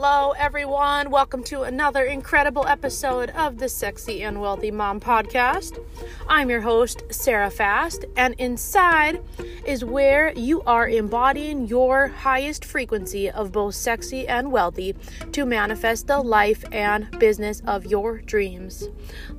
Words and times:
Hello, 0.00 0.30
everyone. 0.38 1.10
Welcome 1.10 1.42
to 1.42 1.62
another 1.62 2.04
incredible 2.04 2.64
episode 2.68 3.30
of 3.30 3.58
the 3.58 3.68
Sexy 3.68 4.22
and 4.22 4.40
Wealthy 4.40 4.70
Mom 4.70 5.00
podcast. 5.00 5.84
I'm 6.28 6.48
your 6.48 6.60
host, 6.60 7.02
Sarah 7.10 7.50
Fast, 7.50 8.04
and 8.16 8.36
inside 8.38 9.20
is 9.66 9.84
where 9.84 10.32
you 10.34 10.62
are 10.62 10.88
embodying 10.88 11.66
your 11.66 12.06
highest 12.06 12.64
frequency 12.64 13.28
of 13.28 13.50
both 13.50 13.74
sexy 13.74 14.28
and 14.28 14.52
wealthy 14.52 14.94
to 15.32 15.44
manifest 15.44 16.06
the 16.06 16.20
life 16.20 16.64
and 16.70 17.10
business 17.18 17.60
of 17.66 17.84
your 17.84 18.18
dreams. 18.18 18.88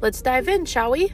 Let's 0.02 0.22
dive 0.22 0.50
in, 0.50 0.66
shall 0.66 0.92
we? 0.92 1.14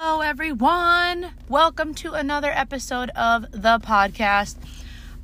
Hello, 0.00 0.20
everyone. 0.20 1.30
Welcome 1.48 1.94
to 1.94 2.14
another 2.14 2.50
episode 2.50 3.10
of 3.10 3.52
the 3.52 3.78
podcast. 3.78 4.56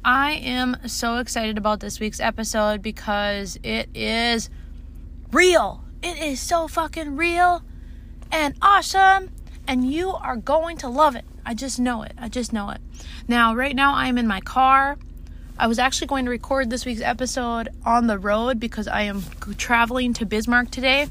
I 0.05 0.33
am 0.33 0.77
so 0.87 1.19
excited 1.19 1.59
about 1.59 1.81
this 1.81 2.01
week's 2.01 2.21
episode 2.21 2.81
because 2.81 3.59
it 3.63 3.91
is 3.95 4.49
real. 5.31 5.85
It 6.03 6.19
is 6.19 6.41
so 6.41 6.69
fucking 6.69 7.17
real 7.17 7.63
and 8.33 8.55
awesome, 8.63 9.31
and 9.69 9.93
you 9.93 10.11
are 10.13 10.37
going 10.37 10.79
to 10.79 10.89
love 10.89 11.17
it. 11.17 11.27
I 11.45 11.53
just 11.53 11.79
know 11.79 12.03
it. 12.03 12.13
I 12.17 12.31
just 12.31 12.51
know 12.51 12.71
it. 12.71 12.81
Now, 13.29 13.55
right 13.55 13.77
now, 13.77 13.95
I'm 13.95 14.17
in 14.17 14.27
my 14.27 14.41
car. 14.41 14.97
I 15.59 15.67
was 15.67 15.79
actually 15.79 16.07
going 16.07 16.25
to 16.25 16.31
record 16.31 16.71
this 16.71 16.87
week's 16.87 17.03
episode 17.03 17.69
on 17.85 18.07
the 18.07 18.19
road 18.19 18.59
because 18.59 18.89
I 18.89 19.03
am 19.03 19.23
traveling 19.59 20.15
to 20.15 20.25
Bismarck 20.25 20.71
today, 20.71 21.09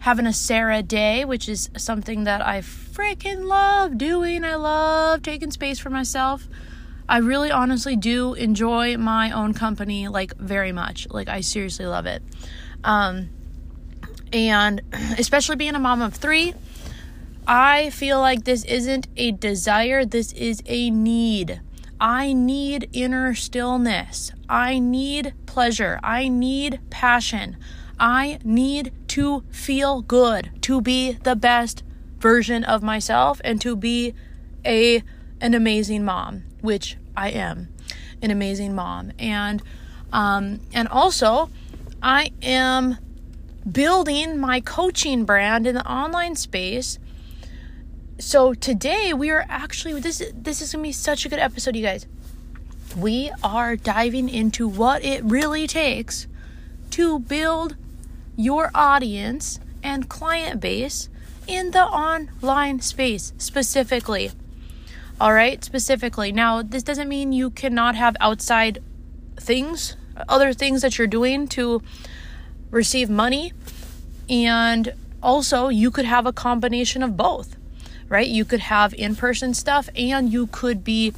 having 0.00 0.26
a 0.26 0.32
Sarah 0.32 0.82
day, 0.82 1.24
which 1.24 1.48
is 1.48 1.70
something 1.76 2.24
that 2.24 2.44
I 2.44 2.62
freaking 2.62 3.44
love 3.44 3.96
doing. 3.96 4.42
I 4.42 4.56
love 4.56 5.22
taking 5.22 5.52
space 5.52 5.78
for 5.78 5.90
myself. 5.90 6.48
I 7.08 7.18
really 7.18 7.50
honestly 7.50 7.96
do 7.96 8.34
enjoy 8.34 8.96
my 8.96 9.30
own 9.30 9.54
company 9.54 10.08
like 10.08 10.36
very 10.36 10.72
much. 10.72 11.08
Like 11.10 11.28
I 11.28 11.40
seriously 11.40 11.86
love 11.86 12.06
it. 12.06 12.22
Um 12.84 13.30
and 14.32 14.82
especially 15.18 15.56
being 15.56 15.74
a 15.74 15.78
mom 15.78 16.02
of 16.02 16.14
3, 16.14 16.54
I 17.46 17.90
feel 17.90 18.20
like 18.20 18.44
this 18.44 18.64
isn't 18.64 19.08
a 19.16 19.32
desire, 19.32 20.04
this 20.04 20.32
is 20.32 20.62
a 20.66 20.90
need. 20.90 21.60
I 22.00 22.32
need 22.32 22.90
inner 22.92 23.34
stillness. 23.34 24.32
I 24.48 24.78
need 24.78 25.34
pleasure. 25.46 25.98
I 26.02 26.28
need 26.28 26.78
passion. 26.90 27.56
I 27.98 28.38
need 28.44 28.92
to 29.08 29.42
feel 29.50 30.02
good, 30.02 30.50
to 30.62 30.80
be 30.80 31.12
the 31.12 31.34
best 31.34 31.82
version 32.20 32.62
of 32.64 32.82
myself 32.82 33.40
and 33.44 33.60
to 33.60 33.74
be 33.74 34.14
a 34.64 35.02
an 35.40 35.54
amazing 35.54 36.04
mom, 36.04 36.42
which 36.60 36.96
I 37.16 37.30
am, 37.30 37.68
an 38.22 38.30
amazing 38.30 38.74
mom. 38.74 39.12
And 39.18 39.62
um, 40.12 40.60
and 40.72 40.88
also, 40.88 41.50
I 42.02 42.30
am 42.42 42.98
building 43.70 44.38
my 44.38 44.60
coaching 44.60 45.24
brand 45.24 45.66
in 45.66 45.74
the 45.74 45.86
online 45.86 46.36
space. 46.36 46.98
So 48.18 48.54
today 48.54 49.12
we 49.12 49.30
are 49.30 49.44
actually 49.48 50.00
this 50.00 50.22
this 50.34 50.60
is 50.62 50.72
gonna 50.72 50.82
be 50.82 50.92
such 50.92 51.26
a 51.26 51.28
good 51.28 51.38
episode, 51.38 51.76
you 51.76 51.82
guys. 51.82 52.06
We 52.96 53.30
are 53.42 53.76
diving 53.76 54.28
into 54.28 54.66
what 54.66 55.04
it 55.04 55.22
really 55.22 55.66
takes 55.66 56.26
to 56.90 57.18
build 57.18 57.76
your 58.36 58.70
audience 58.74 59.60
and 59.82 60.08
client 60.08 60.60
base 60.60 61.08
in 61.46 61.70
the 61.72 61.84
online 61.84 62.80
space 62.80 63.32
specifically. 63.38 64.32
All 65.20 65.32
right, 65.32 65.64
specifically. 65.64 66.30
Now, 66.30 66.62
this 66.62 66.84
doesn't 66.84 67.08
mean 67.08 67.32
you 67.32 67.50
cannot 67.50 67.96
have 67.96 68.16
outside 68.20 68.78
things, 69.36 69.96
other 70.28 70.52
things 70.52 70.80
that 70.82 70.96
you're 70.96 71.08
doing 71.08 71.48
to 71.48 71.82
receive 72.70 73.10
money. 73.10 73.52
And 74.30 74.94
also, 75.20 75.68
you 75.68 75.90
could 75.90 76.04
have 76.04 76.24
a 76.24 76.32
combination 76.32 77.02
of 77.02 77.16
both, 77.16 77.56
right? 78.08 78.28
You 78.28 78.44
could 78.44 78.60
have 78.60 78.94
in 78.94 79.16
person 79.16 79.54
stuff 79.54 79.88
and 79.96 80.32
you 80.32 80.46
could 80.46 80.84
be 80.84 81.12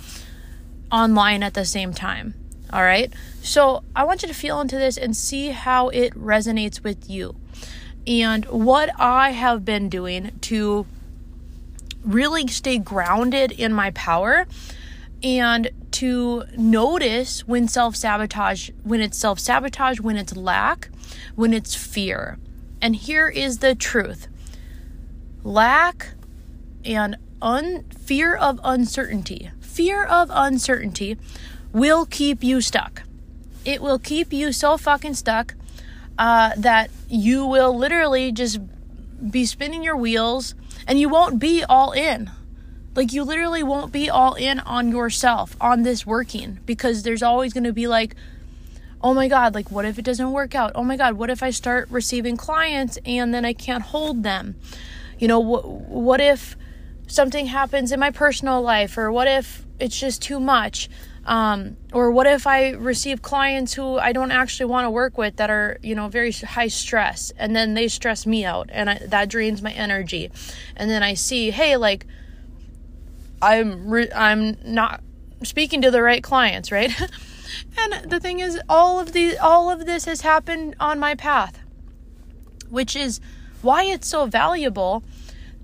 online 0.90 1.42
at 1.42 1.52
the 1.52 1.66
same 1.66 1.92
time. 1.92 2.34
All 2.72 2.82
right. 2.82 3.12
So, 3.42 3.82
I 3.94 4.04
want 4.04 4.22
you 4.22 4.28
to 4.28 4.34
feel 4.34 4.62
into 4.62 4.76
this 4.76 4.96
and 4.96 5.14
see 5.14 5.50
how 5.50 5.90
it 5.90 6.14
resonates 6.14 6.82
with 6.82 7.10
you. 7.10 7.36
And 8.06 8.46
what 8.46 8.88
I 8.98 9.32
have 9.32 9.66
been 9.66 9.90
doing 9.90 10.32
to 10.40 10.86
really 12.02 12.46
stay 12.46 12.78
grounded 12.78 13.52
in 13.52 13.72
my 13.72 13.90
power 13.92 14.46
and 15.22 15.70
to 15.92 16.44
notice 16.56 17.46
when 17.46 17.68
self 17.68 17.96
sabotage, 17.96 18.70
when 18.84 19.00
it's 19.00 19.18
self 19.18 19.38
sabotage, 19.38 20.00
when 20.00 20.16
it's 20.16 20.36
lack, 20.36 20.88
when 21.34 21.52
it's 21.52 21.74
fear. 21.74 22.38
And 22.80 22.96
here 22.96 23.28
is 23.28 23.58
the 23.58 23.74
truth 23.74 24.28
lack 25.42 26.12
and 26.84 27.16
un- 27.42 27.84
fear 27.98 28.34
of 28.34 28.60
uncertainty, 28.64 29.50
fear 29.60 30.04
of 30.04 30.30
uncertainty 30.32 31.16
will 31.72 32.06
keep 32.06 32.42
you 32.42 32.60
stuck. 32.60 33.02
It 33.64 33.82
will 33.82 33.98
keep 33.98 34.32
you 34.32 34.52
so 34.52 34.76
fucking 34.76 35.14
stuck 35.14 35.54
uh, 36.18 36.52
that 36.56 36.90
you 37.08 37.44
will 37.46 37.76
literally 37.76 38.32
just 38.32 38.58
be 39.30 39.44
spinning 39.44 39.82
your 39.82 39.96
wheels 39.96 40.54
and 40.86 40.98
you 40.98 41.08
won't 41.08 41.38
be 41.38 41.64
all 41.64 41.92
in. 41.92 42.30
Like, 42.94 43.12
you 43.12 43.22
literally 43.22 43.62
won't 43.62 43.92
be 43.92 44.10
all 44.10 44.34
in 44.34 44.58
on 44.60 44.90
yourself, 44.90 45.56
on 45.60 45.82
this 45.82 46.04
working, 46.04 46.58
because 46.66 47.02
there's 47.02 47.22
always 47.22 47.52
going 47.52 47.64
to 47.64 47.72
be 47.72 47.86
like, 47.86 48.16
oh 49.02 49.14
my 49.14 49.28
God, 49.28 49.54
like, 49.54 49.70
what 49.70 49.84
if 49.84 49.98
it 49.98 50.04
doesn't 50.04 50.32
work 50.32 50.54
out? 50.54 50.72
Oh 50.74 50.82
my 50.82 50.96
God, 50.96 51.14
what 51.14 51.30
if 51.30 51.42
I 51.42 51.50
start 51.50 51.88
receiving 51.90 52.36
clients 52.36 52.98
and 53.06 53.32
then 53.32 53.44
I 53.44 53.52
can't 53.52 53.82
hold 53.82 54.22
them? 54.22 54.56
You 55.18 55.28
know, 55.28 55.40
what, 55.40 55.66
what 55.66 56.20
if 56.20 56.56
something 57.06 57.46
happens 57.46 57.92
in 57.92 58.00
my 58.00 58.10
personal 58.10 58.60
life, 58.60 58.98
or 58.98 59.10
what 59.12 59.28
if 59.28 59.64
it's 59.78 59.98
just 59.98 60.20
too 60.20 60.40
much? 60.40 60.88
Um, 61.26 61.76
or 61.92 62.10
what 62.10 62.26
if 62.26 62.46
I 62.46 62.70
receive 62.70 63.20
clients 63.20 63.74
who 63.74 63.98
I 63.98 64.12
don't 64.12 64.30
actually 64.30 64.66
want 64.66 64.86
to 64.86 64.90
work 64.90 65.18
with 65.18 65.36
that 65.36 65.50
are, 65.50 65.78
you 65.82 65.94
know, 65.94 66.08
very 66.08 66.32
high 66.32 66.68
stress 66.68 67.30
and 67.36 67.54
then 67.54 67.74
they 67.74 67.88
stress 67.88 68.26
me 68.26 68.44
out 68.44 68.70
and 68.72 68.88
I, 68.90 68.98
that 69.06 69.28
drains 69.28 69.60
my 69.60 69.72
energy. 69.72 70.30
And 70.76 70.90
then 70.90 71.02
I 71.02 71.14
see, 71.14 71.50
hey, 71.50 71.76
like 71.76 72.06
I'm 73.42 73.90
re- 73.90 74.12
I'm 74.14 74.56
not 74.64 75.02
speaking 75.42 75.82
to 75.82 75.90
the 75.90 76.02
right 76.02 76.22
clients, 76.22 76.72
right? 76.72 76.92
and 77.78 78.10
the 78.10 78.20
thing 78.20 78.40
is 78.40 78.60
all 78.68 78.98
of 78.98 79.12
the 79.12 79.38
all 79.38 79.70
of 79.70 79.86
this 79.86 80.04
has 80.06 80.22
happened 80.22 80.76
on 80.80 80.98
my 80.98 81.14
path, 81.14 81.60
which 82.68 82.96
is 82.96 83.20
why 83.62 83.84
it's 83.84 84.08
so 84.08 84.26
valuable 84.26 85.02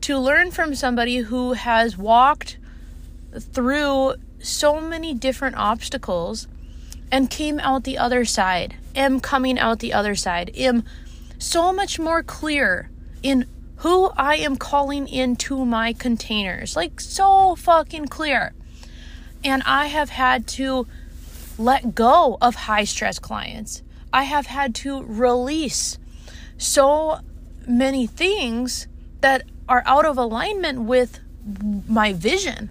to 0.03 0.19
learn 0.19 0.51
from 0.51 0.75
somebody 0.75 1.19
who 1.19 1.55
has 1.55 1.97
walked 1.97 2.59
through 3.39 4.15
so 4.47 4.81
many 4.81 5.13
different 5.13 5.57
obstacles 5.57 6.47
and 7.11 7.31
came 7.31 7.59
out 7.61 7.85
the 7.85 7.99
other 7.99 8.25
side, 8.25 8.77
am 8.95 9.21
coming 9.21 9.59
out 9.59 9.81
the 9.81 9.93
other 9.93 10.15
side, 10.15 10.51
am 10.55 10.85
so 11.39 11.73
much 11.73 11.99
more 11.99 12.23
clear 12.23 12.91
in 13.23 13.47
who 13.77 14.11
I 14.17 14.37
am 14.37 14.57
calling 14.57 15.07
into 15.07 15.65
my 15.65 15.93
containers. 15.93 16.77
Like, 16.77 17.01
so 17.01 17.57
fucking 17.57 18.07
clear. 18.07 18.55
And 19.45 19.63
I 19.67 19.87
have 19.87 20.11
had 20.11 20.47
to 20.49 20.87
let 21.59 21.95
go 21.95 22.39
of 22.41 22.55
high 22.55 22.85
stress 22.85 23.19
clients. 23.19 23.83
I 24.13 24.23
have 24.25 24.47
had 24.47 24.75
to 24.77 25.03
release 25.03 25.99
so 26.57 27.21
many 27.67 28.07
things 28.07 28.87
that 29.21 29.43
are 29.69 29.83
out 29.85 30.07
of 30.07 30.17
alignment 30.17 30.83
with 30.83 31.21
my 31.89 32.13
vision 32.13 32.71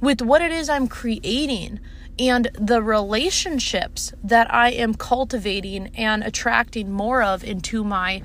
with 0.00 0.22
what 0.22 0.42
it 0.42 0.52
is 0.52 0.68
I'm 0.68 0.88
creating 0.88 1.80
and 2.18 2.50
the 2.54 2.82
relationships 2.82 4.12
that 4.22 4.52
I 4.52 4.70
am 4.70 4.94
cultivating 4.94 5.90
and 5.96 6.22
attracting 6.22 6.90
more 6.90 7.22
of 7.22 7.44
into 7.44 7.84
my 7.84 8.22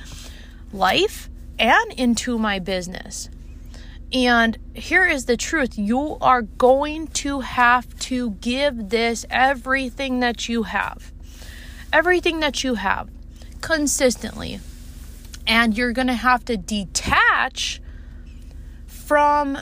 life 0.72 1.30
and 1.60 1.92
into 1.94 2.38
my 2.38 2.60
business. 2.60 3.30
And 4.14 4.58
here 4.74 5.06
is 5.06 5.26
the 5.26 5.38
truth 5.38 5.78
you 5.78 6.18
are 6.20 6.42
going 6.42 7.08
to 7.08 7.42
have 7.42 7.98
to 8.00 8.32
give 8.32 8.90
this 8.90 9.26
everything 9.30 10.20
that 10.20 10.50
you 10.50 10.64
have, 10.64 11.14
everything 11.94 12.42
that 12.42 12.64
you 12.64 12.76
have 12.76 13.10
consistently. 13.62 14.60
And 15.48 15.78
you're 15.78 15.94
going 15.94 16.08
to 16.08 16.14
have 16.14 16.46
to 16.46 16.58
detach 16.58 17.82
from 18.86 19.58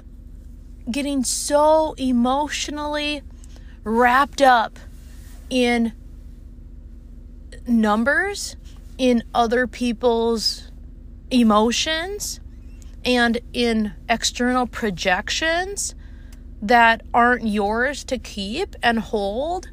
getting 0.91 1.24
so 1.24 1.94
emotionally 1.97 3.21
wrapped 3.83 4.41
up 4.41 4.80
in 5.50 5.94
numbers, 7.68 8.56
in 8.97 9.24
other 9.33 9.68
people's 9.68 10.71
emotions, 11.31 12.39
and 13.06 13.39
in 13.53 13.94
external 14.07 14.68
projections 14.68 15.95
that 16.62 17.01
aren't 17.13 17.47
yours 17.47 18.03
to 18.03 18.18
keep 18.18 18.75
and 18.83 19.00
hold. 19.00 19.69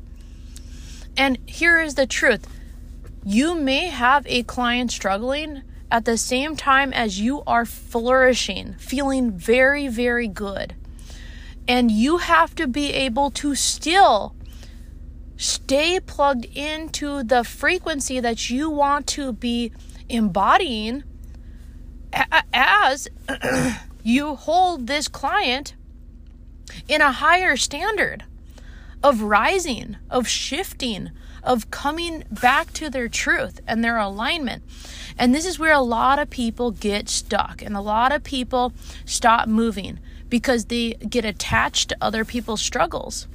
And 1.16 1.38
here 1.46 1.80
is 1.80 1.94
the 1.94 2.06
truth 2.06 2.46
you 3.24 3.56
may 3.56 3.88
have 3.88 4.24
a 4.28 4.44
client 4.44 4.92
struggling 4.92 5.62
at 5.90 6.04
the 6.04 6.16
same 6.16 6.54
time 6.54 6.92
as 6.92 7.18
you 7.18 7.42
are 7.44 7.64
flourishing, 7.64 8.74
feeling 8.74 9.32
very, 9.32 9.88
very 9.88 10.28
good. 10.28 10.76
And 11.68 11.90
you 11.90 12.18
have 12.18 12.54
to 12.56 12.66
be 12.66 12.92
able 12.92 13.30
to 13.32 13.54
still 13.54 14.34
stay 15.36 16.00
plugged 16.00 16.46
into 16.56 17.22
the 17.22 17.44
frequency 17.44 18.20
that 18.20 18.48
you 18.50 18.70
want 18.70 19.06
to 19.08 19.32
be 19.32 19.72
embodying 20.08 21.02
as 22.52 23.08
you 24.02 24.34
hold 24.34 24.86
this 24.86 25.08
client 25.08 25.74
in 26.88 27.00
a 27.00 27.12
higher 27.12 27.56
standard 27.56 28.24
of 29.02 29.22
rising, 29.22 29.96
of 30.10 30.26
shifting, 30.26 31.10
of 31.42 31.70
coming 31.70 32.24
back 32.30 32.72
to 32.72 32.90
their 32.90 33.08
truth 33.08 33.60
and 33.66 33.84
their 33.84 33.98
alignment. 33.98 34.64
And 35.18 35.34
this 35.34 35.46
is 35.46 35.58
where 35.58 35.72
a 35.72 35.80
lot 35.80 36.18
of 36.18 36.28
people 36.28 36.72
get 36.72 37.08
stuck 37.08 37.62
and 37.62 37.76
a 37.76 37.80
lot 37.80 38.12
of 38.12 38.24
people 38.24 38.72
stop 39.04 39.48
moving 39.48 40.00
because 40.28 40.66
they 40.66 40.94
get 40.94 41.24
attached 41.24 41.90
to 41.90 41.96
other 42.00 42.24
people's 42.24 42.62
struggles. 42.62 43.26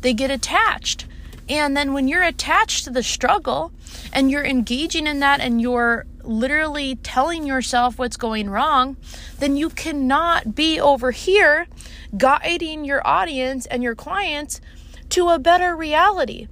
They 0.00 0.12
get 0.12 0.30
attached. 0.30 1.06
And 1.48 1.76
then 1.76 1.92
when 1.92 2.08
you're 2.08 2.22
attached 2.22 2.84
to 2.84 2.90
the 2.90 3.02
struggle 3.02 3.72
and 4.12 4.30
you're 4.30 4.44
engaging 4.44 5.06
in 5.06 5.20
that 5.20 5.40
and 5.40 5.60
you're 5.60 6.06
literally 6.22 6.96
telling 6.96 7.46
yourself 7.46 7.98
what's 7.98 8.16
going 8.16 8.48
wrong, 8.48 8.96
then 9.38 9.56
you 9.56 9.68
cannot 9.68 10.54
be 10.54 10.80
over 10.80 11.10
here 11.10 11.66
guiding 12.16 12.84
your 12.84 13.06
audience 13.06 13.66
and 13.66 13.82
your 13.82 13.94
clients 13.94 14.60
to 15.10 15.28
a 15.28 15.38
better 15.38 15.76
reality, 15.76 16.48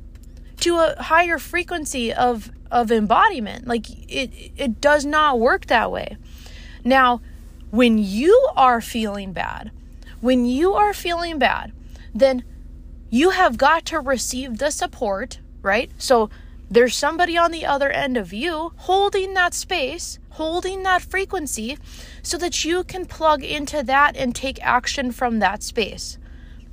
to 0.60 0.76
a 0.76 1.02
higher 1.02 1.38
frequency 1.38 2.12
of 2.12 2.50
of 2.70 2.90
embodiment. 2.90 3.66
Like 3.66 3.90
it 4.10 4.52
it 4.56 4.80
does 4.80 5.04
not 5.04 5.38
work 5.38 5.66
that 5.66 5.90
way. 5.90 6.16
Now, 6.84 7.20
when 7.70 7.98
you 7.98 8.48
are 8.56 8.80
feeling 8.80 9.32
bad, 9.32 9.70
when 10.22 10.46
you 10.46 10.72
are 10.74 10.94
feeling 10.94 11.38
bad, 11.38 11.72
then 12.14 12.44
you 13.10 13.30
have 13.30 13.58
got 13.58 13.84
to 13.84 13.98
receive 13.98 14.58
the 14.58 14.70
support, 14.70 15.40
right? 15.60 15.90
So 15.98 16.30
there's 16.70 16.96
somebody 16.96 17.36
on 17.36 17.50
the 17.50 17.66
other 17.66 17.90
end 17.90 18.16
of 18.16 18.32
you 18.32 18.72
holding 18.76 19.34
that 19.34 19.52
space, 19.52 20.20
holding 20.30 20.84
that 20.84 21.02
frequency, 21.02 21.76
so 22.22 22.38
that 22.38 22.64
you 22.64 22.84
can 22.84 23.04
plug 23.04 23.42
into 23.42 23.82
that 23.82 24.16
and 24.16 24.34
take 24.34 24.64
action 24.64 25.10
from 25.10 25.40
that 25.40 25.62
space. 25.62 26.18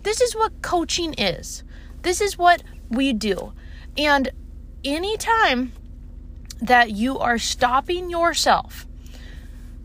This 0.03 0.21
is 0.21 0.35
what 0.35 0.61
coaching 0.61 1.15
is. 1.15 1.63
This 2.03 2.21
is 2.21 2.37
what 2.37 2.61
we 2.89 3.13
do. 3.13 3.53
And 3.97 4.29
anytime 4.85 5.73
that 6.61 6.91
you 6.91 7.17
are 7.17 7.39
stopping 7.39 8.11
yourself, 8.11 8.85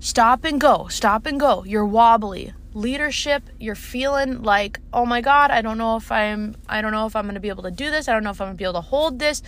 stop 0.00 0.44
and 0.44 0.60
go, 0.60 0.86
stop 0.88 1.24
and 1.24 1.40
go, 1.40 1.64
you're 1.64 1.86
wobbly, 1.86 2.52
leadership 2.74 3.44
you're 3.60 3.76
feeling 3.76 4.42
like 4.42 4.80
oh 4.92 5.06
my 5.06 5.20
god 5.20 5.50
i 5.50 5.62
don't 5.62 5.78
know 5.78 5.96
if 5.96 6.10
i'm 6.10 6.56
i 6.68 6.82
don't 6.82 6.90
know 6.90 7.06
if 7.06 7.14
i'm 7.14 7.24
going 7.24 7.34
to 7.34 7.40
be 7.40 7.48
able 7.48 7.62
to 7.62 7.70
do 7.70 7.90
this 7.90 8.08
i 8.08 8.12
don't 8.12 8.24
know 8.24 8.30
if 8.30 8.40
i'm 8.40 8.48
going 8.48 8.56
to 8.56 8.58
be 8.58 8.64
able 8.64 8.74
to 8.74 8.80
hold 8.80 9.20
this 9.20 9.42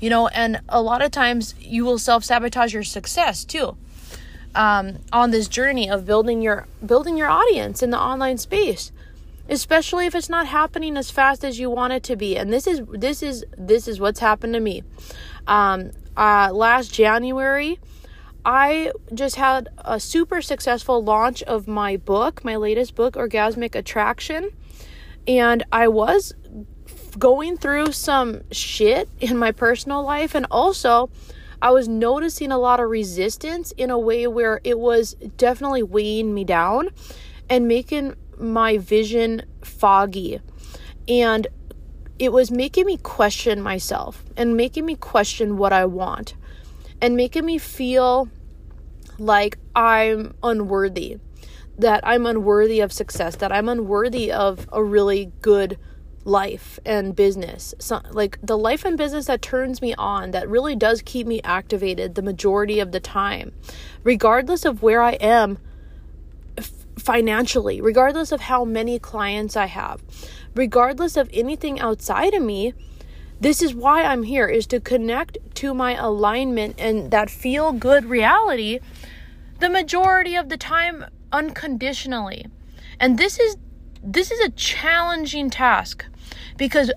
you 0.00 0.10
know 0.10 0.26
and 0.28 0.60
a 0.68 0.82
lot 0.82 1.00
of 1.00 1.10
times 1.12 1.54
you 1.60 1.84
will 1.84 1.98
self-sabotage 1.98 2.74
your 2.74 2.82
success 2.82 3.44
too 3.44 3.76
um, 4.54 4.98
on 5.12 5.30
this 5.30 5.46
journey 5.46 5.88
of 5.88 6.04
building 6.04 6.42
your 6.42 6.66
building 6.84 7.16
your 7.16 7.28
audience 7.28 7.80
in 7.80 7.90
the 7.90 7.98
online 7.98 8.38
space 8.38 8.90
especially 9.48 10.06
if 10.06 10.14
it's 10.14 10.28
not 10.28 10.46
happening 10.46 10.96
as 10.96 11.10
fast 11.10 11.44
as 11.44 11.60
you 11.60 11.70
want 11.70 11.92
it 11.92 12.02
to 12.02 12.16
be 12.16 12.36
and 12.36 12.52
this 12.52 12.66
is 12.66 12.82
this 12.88 13.22
is 13.22 13.44
this 13.56 13.86
is 13.86 14.00
what's 14.00 14.20
happened 14.20 14.52
to 14.52 14.60
me. 14.60 14.82
Um, 15.46 15.92
uh, 16.16 16.50
last 16.52 16.92
january 16.92 17.78
I 18.50 18.92
just 19.12 19.36
had 19.36 19.68
a 19.76 20.00
super 20.00 20.40
successful 20.40 21.04
launch 21.04 21.42
of 21.42 21.68
my 21.68 21.98
book, 21.98 22.42
my 22.46 22.56
latest 22.56 22.94
book, 22.94 23.12
Orgasmic 23.12 23.74
Attraction. 23.74 24.48
And 25.26 25.64
I 25.70 25.88
was 25.88 26.32
going 27.18 27.58
through 27.58 27.92
some 27.92 28.50
shit 28.50 29.10
in 29.20 29.36
my 29.36 29.52
personal 29.52 30.02
life. 30.02 30.34
And 30.34 30.46
also, 30.50 31.10
I 31.60 31.72
was 31.72 31.88
noticing 31.88 32.50
a 32.50 32.56
lot 32.56 32.80
of 32.80 32.88
resistance 32.88 33.72
in 33.72 33.90
a 33.90 33.98
way 33.98 34.26
where 34.26 34.62
it 34.64 34.78
was 34.78 35.12
definitely 35.36 35.82
weighing 35.82 36.32
me 36.32 36.44
down 36.44 36.88
and 37.50 37.68
making 37.68 38.14
my 38.38 38.78
vision 38.78 39.42
foggy. 39.62 40.40
And 41.06 41.48
it 42.18 42.32
was 42.32 42.50
making 42.50 42.86
me 42.86 42.96
question 42.96 43.60
myself 43.60 44.24
and 44.38 44.56
making 44.56 44.86
me 44.86 44.94
question 44.94 45.58
what 45.58 45.74
I 45.74 45.84
want 45.84 46.32
and 47.02 47.14
making 47.14 47.44
me 47.44 47.58
feel 47.58 48.30
like 49.18 49.58
I'm 49.74 50.34
unworthy, 50.42 51.18
that 51.78 52.06
I'm 52.06 52.26
unworthy 52.26 52.80
of 52.80 52.92
success, 52.92 53.36
that 53.36 53.52
I'm 53.52 53.68
unworthy 53.68 54.32
of 54.32 54.68
a 54.72 54.82
really 54.82 55.32
good 55.42 55.78
life 56.24 56.78
and 56.84 57.16
business. 57.16 57.74
So, 57.78 58.00
like 58.10 58.38
the 58.42 58.58
life 58.58 58.84
and 58.84 58.96
business 58.96 59.26
that 59.26 59.42
turns 59.42 59.80
me 59.80 59.94
on, 59.94 60.30
that 60.32 60.48
really 60.48 60.76
does 60.76 61.02
keep 61.02 61.26
me 61.26 61.40
activated 61.42 62.14
the 62.14 62.22
majority 62.22 62.80
of 62.80 62.92
the 62.92 63.00
time, 63.00 63.52
regardless 64.04 64.64
of 64.64 64.82
where 64.82 65.02
I 65.02 65.12
am 65.12 65.58
financially, 66.98 67.80
regardless 67.80 68.32
of 68.32 68.42
how 68.42 68.64
many 68.64 68.98
clients 68.98 69.56
I 69.56 69.66
have, 69.66 70.02
regardless 70.54 71.16
of 71.16 71.30
anything 71.32 71.80
outside 71.80 72.34
of 72.34 72.42
me. 72.42 72.74
This 73.40 73.62
is 73.62 73.72
why 73.72 74.02
I'm 74.02 74.24
here 74.24 74.48
is 74.48 74.66
to 74.66 74.80
connect 74.80 75.38
to 75.54 75.72
my 75.72 75.94
alignment 75.94 76.74
and 76.76 77.12
that 77.12 77.30
feel 77.30 77.72
good 77.72 78.04
reality 78.04 78.80
the 79.58 79.68
majority 79.68 80.36
of 80.36 80.48
the 80.48 80.56
time 80.56 81.04
unconditionally. 81.32 82.46
And 83.00 83.18
this 83.18 83.38
is 83.38 83.56
this 84.02 84.30
is 84.30 84.40
a 84.40 84.50
challenging 84.50 85.50
task 85.50 86.04
because 86.56 86.92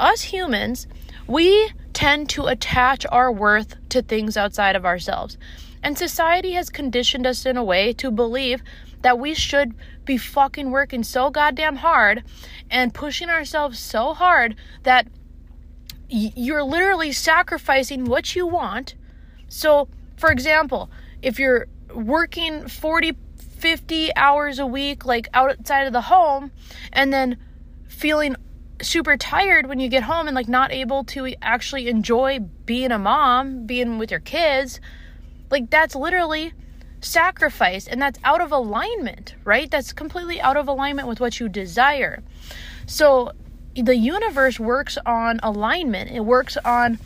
us 0.00 0.22
humans, 0.22 0.86
we 1.26 1.70
tend 1.92 2.28
to 2.30 2.46
attach 2.46 3.06
our 3.10 3.30
worth 3.30 3.76
to 3.90 4.02
things 4.02 4.36
outside 4.36 4.74
of 4.74 4.84
ourselves. 4.84 5.38
And 5.82 5.96
society 5.96 6.52
has 6.52 6.68
conditioned 6.68 7.26
us 7.26 7.46
in 7.46 7.56
a 7.56 7.64
way 7.64 7.92
to 7.94 8.10
believe 8.10 8.62
that 9.02 9.18
we 9.18 9.34
should 9.34 9.74
be 10.04 10.16
fucking 10.16 10.70
working 10.70 11.02
so 11.02 11.30
goddamn 11.30 11.76
hard 11.76 12.24
and 12.70 12.94
pushing 12.94 13.28
ourselves 13.28 13.78
so 13.78 14.14
hard 14.14 14.56
that 14.82 15.06
you're 16.08 16.62
literally 16.62 17.12
sacrificing 17.12 18.04
what 18.04 18.36
you 18.36 18.46
want. 18.46 18.94
So, 19.48 19.88
for 20.16 20.30
example, 20.30 20.90
if 21.20 21.38
you're 21.38 21.66
working 21.94 22.68
40, 22.68 23.16
50 23.36 24.16
hours 24.16 24.58
a 24.58 24.66
week, 24.66 25.04
like 25.04 25.28
outside 25.34 25.86
of 25.86 25.92
the 25.92 26.02
home, 26.02 26.50
and 26.92 27.12
then 27.12 27.36
feeling 27.88 28.36
super 28.80 29.16
tired 29.16 29.66
when 29.66 29.78
you 29.78 29.88
get 29.88 30.02
home 30.02 30.26
and 30.26 30.34
like 30.34 30.48
not 30.48 30.72
able 30.72 31.04
to 31.04 31.32
actually 31.40 31.88
enjoy 31.88 32.40
being 32.66 32.90
a 32.90 32.98
mom, 32.98 33.66
being 33.66 33.98
with 33.98 34.10
your 34.10 34.20
kids, 34.20 34.80
like 35.50 35.70
that's 35.70 35.94
literally 35.94 36.52
sacrifice 37.00 37.86
and 37.86 38.00
that's 38.00 38.18
out 38.24 38.40
of 38.40 38.52
alignment, 38.52 39.34
right? 39.44 39.70
That's 39.70 39.92
completely 39.92 40.40
out 40.40 40.56
of 40.56 40.68
alignment 40.68 41.08
with 41.08 41.20
what 41.20 41.38
you 41.38 41.48
desire. 41.48 42.22
So 42.86 43.32
the 43.74 43.96
universe 43.96 44.58
works 44.58 44.98
on 45.06 45.40
alignment. 45.42 46.10
It 46.10 46.24
works 46.24 46.56
on 46.64 46.98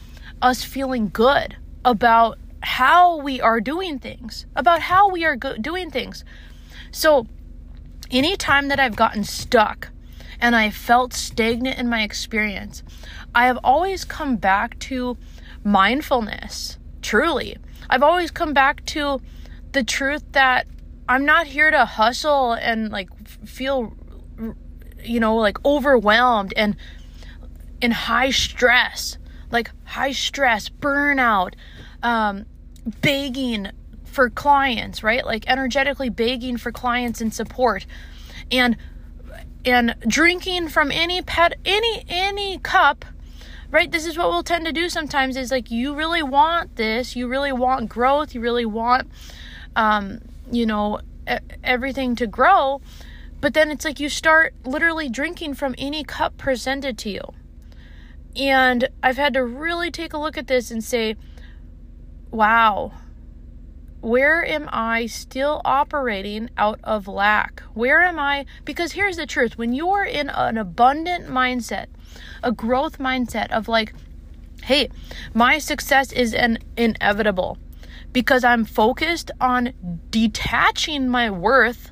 us 0.42 0.64
feeling 0.64 1.10
good 1.12 1.56
about 1.84 2.38
how 2.66 3.16
we 3.16 3.40
are 3.40 3.60
doing 3.60 3.96
things, 3.96 4.44
about 4.56 4.82
how 4.82 5.08
we 5.08 5.24
are 5.24 5.36
go- 5.36 5.56
doing 5.56 5.88
things. 5.88 6.24
So, 6.90 7.28
anytime 8.10 8.66
that 8.68 8.80
I've 8.80 8.96
gotten 8.96 9.22
stuck 9.22 9.90
and 10.40 10.56
I 10.56 10.70
felt 10.70 11.14
stagnant 11.14 11.78
in 11.78 11.88
my 11.88 12.02
experience, 12.02 12.82
I 13.32 13.46
have 13.46 13.58
always 13.62 14.04
come 14.04 14.36
back 14.36 14.80
to 14.80 15.16
mindfulness, 15.62 16.76
truly. 17.02 17.56
I've 17.88 18.02
always 18.02 18.32
come 18.32 18.52
back 18.52 18.84
to 18.86 19.20
the 19.70 19.84
truth 19.84 20.24
that 20.32 20.66
I'm 21.08 21.24
not 21.24 21.46
here 21.46 21.70
to 21.70 21.84
hustle 21.84 22.52
and 22.54 22.90
like 22.90 23.08
feel 23.46 23.94
you 25.04 25.20
know 25.20 25.36
like 25.36 25.64
overwhelmed 25.64 26.52
and 26.56 26.76
in 27.80 27.92
high 27.92 28.30
stress 28.30 29.18
like 29.52 29.70
high 29.84 30.10
stress 30.10 30.68
burnout 30.68 31.54
um 32.02 32.44
begging 33.00 33.70
for 34.04 34.30
clients, 34.30 35.02
right? 35.02 35.24
Like 35.24 35.44
energetically 35.48 36.08
begging 36.08 36.56
for 36.56 36.72
clients 36.72 37.20
and 37.20 37.32
support. 37.32 37.86
And 38.50 38.76
and 39.64 39.96
drinking 40.06 40.68
from 40.68 40.90
any 40.90 41.22
pet 41.22 41.54
any 41.64 42.04
any 42.08 42.58
cup 42.58 43.04
right? 43.70 43.90
This 43.90 44.06
is 44.06 44.16
what 44.16 44.28
we'll 44.28 44.42
tend 44.42 44.64
to 44.66 44.72
do 44.72 44.88
sometimes 44.88 45.36
is 45.36 45.50
like 45.50 45.70
you 45.70 45.94
really 45.94 46.22
want 46.22 46.76
this. 46.76 47.16
You 47.16 47.28
really 47.28 47.52
want 47.52 47.88
growth. 47.88 48.34
You 48.34 48.40
really 48.40 48.64
want 48.64 49.10
um 49.74 50.20
you 50.50 50.66
know 50.66 51.00
everything 51.62 52.16
to 52.16 52.26
grow. 52.26 52.80
But 53.40 53.54
then 53.54 53.70
it's 53.70 53.84
like 53.84 54.00
you 54.00 54.08
start 54.08 54.54
literally 54.64 55.08
drinking 55.08 55.54
from 55.54 55.74
any 55.76 56.04
cup 56.04 56.38
presented 56.38 56.96
to 56.98 57.10
you. 57.10 57.34
And 58.34 58.88
I've 59.02 59.16
had 59.16 59.34
to 59.34 59.44
really 59.44 59.90
take 59.90 60.12
a 60.12 60.18
look 60.18 60.36
at 60.36 60.46
this 60.46 60.70
and 60.70 60.82
say, 60.82 61.16
wow, 62.30 62.92
where 64.00 64.44
am 64.44 64.68
I 64.72 65.06
still 65.06 65.60
operating 65.64 66.50
out 66.56 66.78
of 66.84 67.08
lack? 67.08 67.60
Where 67.74 68.02
am 68.02 68.18
I? 68.18 68.46
Because 68.64 68.92
here's 68.92 69.16
the 69.16 69.26
truth 69.26 69.58
when 69.58 69.72
you're 69.72 70.04
in 70.04 70.28
an 70.30 70.58
abundant 70.58 71.26
mindset, 71.26 71.86
a 72.42 72.52
growth 72.52 72.98
mindset 72.98 73.50
of 73.50 73.68
like, 73.68 73.92
hey, 74.62 74.90
my 75.34 75.58
success 75.58 76.12
is 76.12 76.34
an 76.34 76.58
inevitable 76.76 77.58
because 78.12 78.44
I'm 78.44 78.64
focused 78.64 79.30
on 79.40 79.72
detaching 80.10 81.08
my 81.08 81.30
worth 81.30 81.90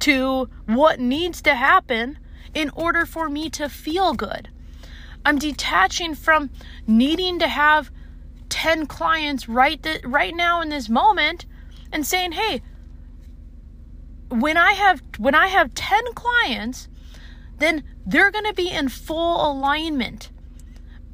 to 0.00 0.48
what 0.66 1.00
needs 1.00 1.42
to 1.42 1.54
happen 1.54 2.18
in 2.54 2.70
order 2.70 3.04
for 3.04 3.28
me 3.28 3.50
to 3.50 3.68
feel 3.68 4.14
good. 4.14 4.48
I'm 5.24 5.38
detaching 5.38 6.14
from 6.14 6.50
needing 6.86 7.38
to 7.38 7.48
have 7.48 7.90
10 8.48 8.86
clients 8.86 9.48
right 9.48 9.82
th- 9.82 10.04
right 10.04 10.34
now 10.34 10.60
in 10.60 10.68
this 10.68 10.88
moment 10.88 11.46
and 11.92 12.06
saying, 12.06 12.32
"Hey, 12.32 12.62
when 14.28 14.56
I 14.56 14.72
have 14.72 15.02
when 15.18 15.34
I 15.34 15.48
have 15.48 15.74
10 15.74 16.12
clients, 16.14 16.88
then 17.58 17.84
they're 18.06 18.30
going 18.30 18.44
to 18.44 18.54
be 18.54 18.70
in 18.70 18.88
full 18.88 19.50
alignment 19.50 20.30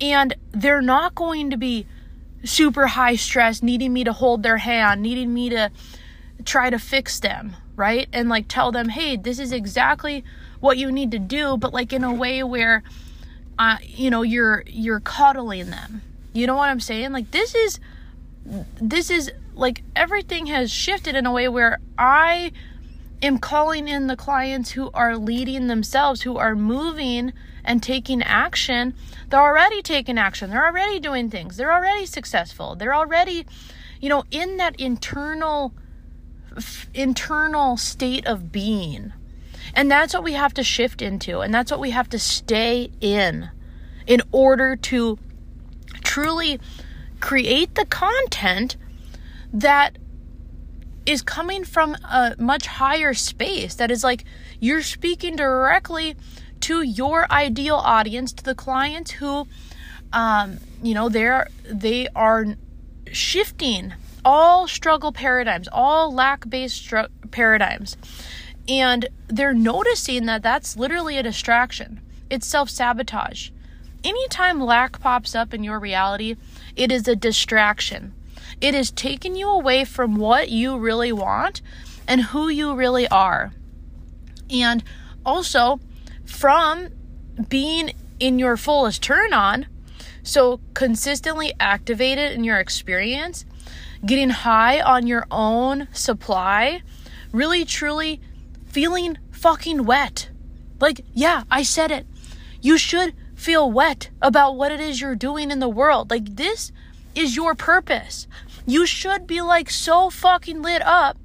and 0.01 0.35
they're 0.53 0.83
not 0.83 1.15
going 1.15 1.51
to 1.51 1.57
be 1.57 1.87
super 2.43 2.87
high 2.87 3.17
stress 3.17 3.63
needing 3.63 3.93
me 3.93 4.03
to 4.05 4.13
hold 4.13 4.43
their 4.43 4.57
hand, 4.57 5.03
needing 5.03 5.33
me 5.35 5.51
to 5.51 5.71
try 6.45 6.71
to 6.71 6.79
fix 6.79 7.21
them, 7.21 7.55
right? 7.77 8.09
And 8.13 8.29
like 8.29 8.47
tell 8.49 8.73
them, 8.73 8.89
"Hey, 8.89 9.17
this 9.17 9.39
is 9.39 9.53
exactly 9.53 10.25
what 10.61 10.79
you 10.79 10.91
need 10.91 11.11
to 11.11 11.19
do," 11.19 11.57
but 11.57 11.73
like 11.73 11.93
in 11.93 12.05
a 12.05 12.13
way 12.13 12.43
where 12.43 12.83
uh, 13.61 13.77
you 13.83 14.11
know, 14.11 14.23
you're 14.23 14.65
you're 14.67 15.01
coddling 15.01 15.69
them. 15.69 16.01
You 16.33 16.47
know 16.47 16.57
what 16.57 16.69
I'm 16.69 16.81
saying? 16.81 17.13
Like 17.13 17.31
this 17.31 17.55
is 17.55 17.81
this 18.81 19.11
is 19.11 19.31
like 19.55 19.83
everything 19.95 20.47
has 20.47 20.71
shifted 20.71 21.15
in 21.15 21.27
a 21.27 21.33
way 21.33 21.49
where 21.49 21.79
I 21.99 22.53
am 23.23 23.39
calling 23.39 23.89
in 23.89 24.07
the 24.07 24.17
clients 24.17 24.71
who 24.71 24.91
are 24.95 25.17
leading 25.17 25.67
themselves, 25.67 26.23
who 26.23 26.37
are 26.37 26.55
moving 26.55 27.33
and 27.65 27.83
taking 27.83 28.23
action. 28.23 28.95
They're 29.29 29.41
already 29.41 29.83
taking 29.83 30.19
action. 30.19 30.51
They're 30.51 30.67
already 30.67 30.99
doing 30.99 31.31
things. 31.31 31.57
They're 31.57 31.73
already 31.73 32.07
successful. 32.07 32.75
They're 32.75 32.95
already, 32.95 33.47
you 34.01 34.09
know, 34.09 34.25
in 34.31 34.57
that 34.57 34.81
internal 34.81 35.75
f- 36.57 36.89
internal 36.95 37.77
state 37.77 38.27
of 38.27 38.51
being. 38.51 39.13
And 39.75 39.91
that's 39.91 40.15
what 40.15 40.25
we 40.25 40.33
have 40.33 40.55
to 40.55 40.65
shift 40.65 41.03
into. 41.03 41.41
And 41.41 41.55
that's 41.55 41.71
what 41.71 41.81
we 41.81 41.91
have 41.91 42.09
to 42.11 42.19
stay 42.19 42.91
in 43.01 43.51
in 44.07 44.23
order 44.33 44.75
to 44.75 45.19
truly 46.11 46.59
create 47.21 47.77
the 47.77 47.85
content 47.85 48.77
that 49.53 49.97
is 51.07 51.23
coming 51.23 51.63
from 51.65 51.95
a 51.95 52.35
much 52.37 52.67
higher 52.67 53.15
space. 53.15 53.77
That 53.77 53.93
is 53.93 54.03
like 54.03 54.25
you're 54.59 54.83
speaking 54.83 55.37
directly 55.37 56.17
to 56.63 56.83
your 56.83 57.31
ideal 57.31 57.77
audience, 57.77 58.33
to 58.33 58.43
the 58.43 58.57
clients 58.57 59.13
who, 59.13 59.47
um, 60.13 60.59
you 60.83 60.95
know, 60.95 61.09
they're 61.09 61.49
they 61.65 62.09
are 62.17 62.57
shifting 63.13 63.95
all 64.25 64.67
struggle 64.67 65.13
paradigms, 65.13 65.69
all 65.71 66.13
lack 66.13 66.51
based 66.51 66.85
stru- 66.85 67.09
paradigms 67.31 67.97
and 68.69 69.09
they're 69.29 69.55
noticing 69.55 70.27
that 70.27 70.43
that's 70.43 70.77
literally 70.77 71.17
a 71.19 71.23
distraction. 71.23 72.01
It's 72.29 72.47
self 72.47 72.69
sabotage. 72.69 73.51
Anytime 74.03 74.61
lack 74.61 75.01
pops 75.01 75.35
up 75.35 75.53
in 75.53 75.63
your 75.63 75.79
reality, 75.79 76.37
it 76.75 76.91
is 76.91 77.07
a 77.07 77.17
distraction. 77.17 78.15
It 78.61 78.75
is 78.75 78.91
taking 78.91 79.37
you 79.37 79.49
away 79.49 79.85
from 79.85 80.17
what 80.17 80.49
you 80.49 80.79
really 80.79 81.13
want 81.13 81.61
and 82.09 82.23
who 82.23 82.49
you 82.49 82.75
really 82.75 83.07
are. 83.09 83.53
And 84.51 84.83
also 85.25 85.81
from 86.25 86.89
being 87.49 87.93
in 88.19 88.39
your 88.39 88.57
fullest 88.57 89.03
turn 89.03 89.33
on, 89.33 89.67
so 90.23 90.61
consistently 90.75 91.53
activated 91.59 92.33
in 92.33 92.45
your 92.45 92.59
experience, 92.59 93.45
getting 94.05 94.31
high 94.31 94.81
on 94.81 95.07
your 95.07 95.27
own 95.31 95.89
supply, 95.93 96.83
really 97.33 97.65
truly 97.65 98.21
feeling 98.67 99.19
fucking 99.31 99.85
wet. 99.85 100.31
Like, 100.81 101.03
yeah, 101.13 101.45
I 101.51 101.63
said 101.63 101.91
it. 101.91 102.07
You 102.61 102.77
should 102.79 103.15
feel 103.41 103.73
wet 103.73 104.11
about 104.21 104.55
what 104.55 104.71
it 104.71 104.81
is 104.81 105.01
you're 105.01 105.17
doing 105.17 105.51
in 105.51 105.61
the 105.61 105.69
world. 105.69 106.11
Like, 106.11 106.37
this 106.37 106.73
is 107.15 107.37
your 107.37 107.55
purpose. 107.55 108.27
You 108.67 108.85
should 108.85 109.27
be 109.27 109.41
like 109.41 109.71
so 109.71 110.11
fucking 110.11 110.61
lit 110.61 110.83
up 110.83 111.17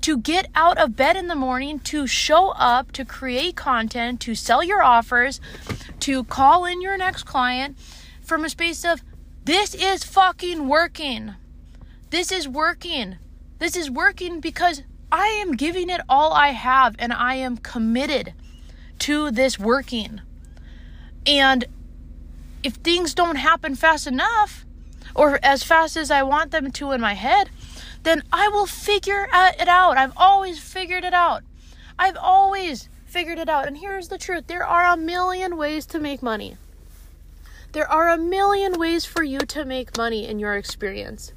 to 0.00 0.16
get 0.16 0.46
out 0.54 0.78
of 0.78 0.96
bed 0.96 1.16
in 1.16 1.28
the 1.28 1.34
morning, 1.34 1.80
to 1.80 2.06
show 2.06 2.48
up, 2.52 2.92
to 2.92 3.04
create 3.04 3.56
content, 3.56 4.20
to 4.22 4.34
sell 4.34 4.62
your 4.64 4.82
offers, 4.82 5.38
to 6.00 6.24
call 6.24 6.64
in 6.64 6.80
your 6.80 6.96
next 6.96 7.24
client 7.24 7.76
from 8.22 8.42
a 8.42 8.48
space 8.48 8.82
of 8.82 9.02
this 9.44 9.74
is 9.74 10.04
fucking 10.04 10.66
working. 10.66 11.34
This 12.08 12.32
is 12.32 12.48
working. 12.48 13.16
This 13.58 13.76
is 13.76 13.90
working 13.90 14.40
because 14.40 14.82
I 15.12 15.26
am 15.26 15.56
giving 15.56 15.90
it 15.90 16.00
all 16.08 16.32
I 16.32 16.48
have 16.48 16.96
and 16.98 17.12
I 17.12 17.34
am 17.34 17.58
committed 17.58 18.32
to 19.00 19.30
this 19.30 19.58
working. 19.58 20.22
And 21.28 21.66
if 22.64 22.74
things 22.74 23.12
don't 23.12 23.36
happen 23.36 23.74
fast 23.74 24.06
enough 24.06 24.64
or 25.14 25.38
as 25.42 25.62
fast 25.62 25.94
as 25.96 26.10
I 26.10 26.22
want 26.22 26.52
them 26.52 26.72
to 26.72 26.92
in 26.92 27.02
my 27.02 27.12
head, 27.12 27.50
then 28.02 28.22
I 28.32 28.48
will 28.48 28.64
figure 28.64 29.28
it 29.32 29.68
out. 29.68 29.98
I've 29.98 30.16
always 30.16 30.58
figured 30.58 31.04
it 31.04 31.12
out. 31.12 31.42
I've 31.98 32.16
always 32.16 32.88
figured 33.04 33.38
it 33.38 33.50
out. 33.50 33.66
And 33.66 33.76
here's 33.76 34.08
the 34.08 34.16
truth 34.16 34.46
there 34.46 34.64
are 34.64 34.90
a 34.90 34.96
million 34.96 35.58
ways 35.58 35.84
to 35.86 35.98
make 35.98 36.22
money. 36.22 36.56
There 37.72 37.90
are 37.90 38.08
a 38.08 38.16
million 38.16 38.78
ways 38.78 39.04
for 39.04 39.22
you 39.22 39.40
to 39.40 39.66
make 39.66 39.98
money 39.98 40.26
in 40.26 40.38
your 40.38 40.56
experience. 40.56 41.34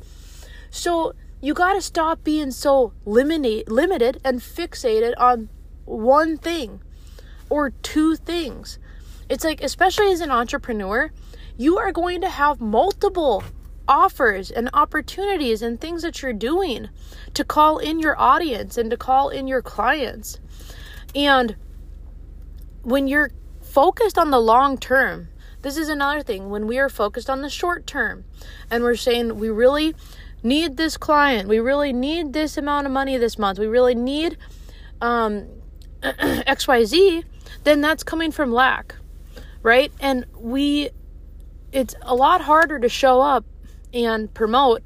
So 0.69 1.13
you 1.41 1.53
got 1.53 1.73
to 1.73 1.81
stop 1.81 2.23
being 2.23 2.51
so 2.51 2.93
limited, 3.05 4.21
and 4.23 4.39
fixated 4.39 5.13
on 5.17 5.49
one 5.83 6.37
thing 6.37 6.79
or 7.49 7.71
two 7.71 8.15
things. 8.15 8.79
It's 9.31 9.45
like, 9.45 9.63
especially 9.63 10.11
as 10.11 10.19
an 10.19 10.29
entrepreneur, 10.29 11.09
you 11.55 11.77
are 11.77 11.93
going 11.93 12.19
to 12.19 12.27
have 12.27 12.59
multiple 12.59 13.45
offers 13.87 14.51
and 14.51 14.69
opportunities 14.73 15.61
and 15.61 15.79
things 15.79 16.01
that 16.01 16.21
you're 16.21 16.33
doing 16.33 16.89
to 17.33 17.45
call 17.45 17.77
in 17.77 18.01
your 18.01 18.19
audience 18.19 18.77
and 18.77 18.91
to 18.91 18.97
call 18.97 19.29
in 19.29 19.47
your 19.47 19.61
clients. 19.61 20.37
And 21.15 21.55
when 22.83 23.07
you're 23.07 23.31
focused 23.61 24.17
on 24.17 24.31
the 24.31 24.39
long 24.41 24.77
term, 24.77 25.29
this 25.61 25.77
is 25.77 25.87
another 25.87 26.23
thing. 26.23 26.49
When 26.49 26.67
we 26.67 26.77
are 26.77 26.89
focused 26.89 27.29
on 27.29 27.41
the 27.41 27.49
short 27.49 27.87
term 27.87 28.25
and 28.69 28.83
we're 28.83 28.97
saying 28.97 29.39
we 29.39 29.49
really 29.49 29.95
need 30.43 30.75
this 30.75 30.97
client. 30.97 31.47
We 31.47 31.59
really 31.59 31.93
need 31.93 32.33
this 32.33 32.57
amount 32.57 32.85
of 32.85 32.91
money 32.91 33.15
this 33.15 33.39
month. 33.39 33.59
We 33.59 33.67
really 33.67 33.95
need 33.95 34.37
um, 34.99 35.47
XYZ, 36.03 37.23
then 37.63 37.79
that's 37.79 38.03
coming 38.03 38.31
from 38.31 38.51
lack, 38.51 38.95
right? 39.63 39.91
And 39.99 40.25
we, 40.37 40.89
it's 41.71 41.95
a 42.01 42.15
lot 42.15 42.41
harder 42.41 42.79
to 42.79 42.89
show 42.89 43.21
up 43.21 43.45
and 43.93 44.33
promote 44.33 44.85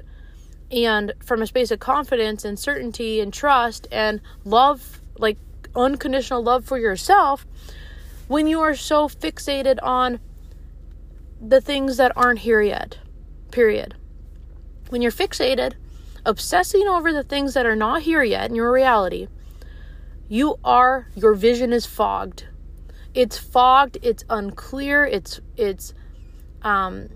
and 0.70 1.12
from 1.24 1.42
a 1.42 1.46
space 1.46 1.70
of 1.70 1.78
confidence 1.78 2.44
and 2.44 2.58
certainty 2.58 3.20
and 3.20 3.32
trust 3.32 3.86
and 3.92 4.20
love, 4.44 5.00
like 5.18 5.38
unconditional 5.74 6.42
love 6.42 6.64
for 6.64 6.78
yourself, 6.78 7.46
when 8.28 8.46
you 8.46 8.60
are 8.60 8.74
so 8.74 9.08
fixated 9.08 9.78
on 9.82 10.18
the 11.40 11.60
things 11.60 11.96
that 11.98 12.12
aren't 12.16 12.40
here 12.40 12.60
yet. 12.60 12.98
Period. 13.50 13.94
When 14.88 15.02
you're 15.02 15.12
fixated, 15.12 15.74
obsessing 16.24 16.88
over 16.88 17.12
the 17.12 17.22
things 17.22 17.54
that 17.54 17.66
are 17.66 17.76
not 17.76 18.02
here 18.02 18.22
yet 18.22 18.50
in 18.50 18.56
your 18.56 18.72
reality, 18.72 19.28
you 20.28 20.56
are 20.64 21.08
your 21.14 21.34
vision 21.34 21.72
is 21.72 21.86
fogged. 21.86 22.46
It's 23.16 23.36
fogged, 23.36 23.98
it's 24.02 24.24
unclear, 24.30 25.04
it's 25.04 25.40
it's 25.56 25.92
um 26.62 27.08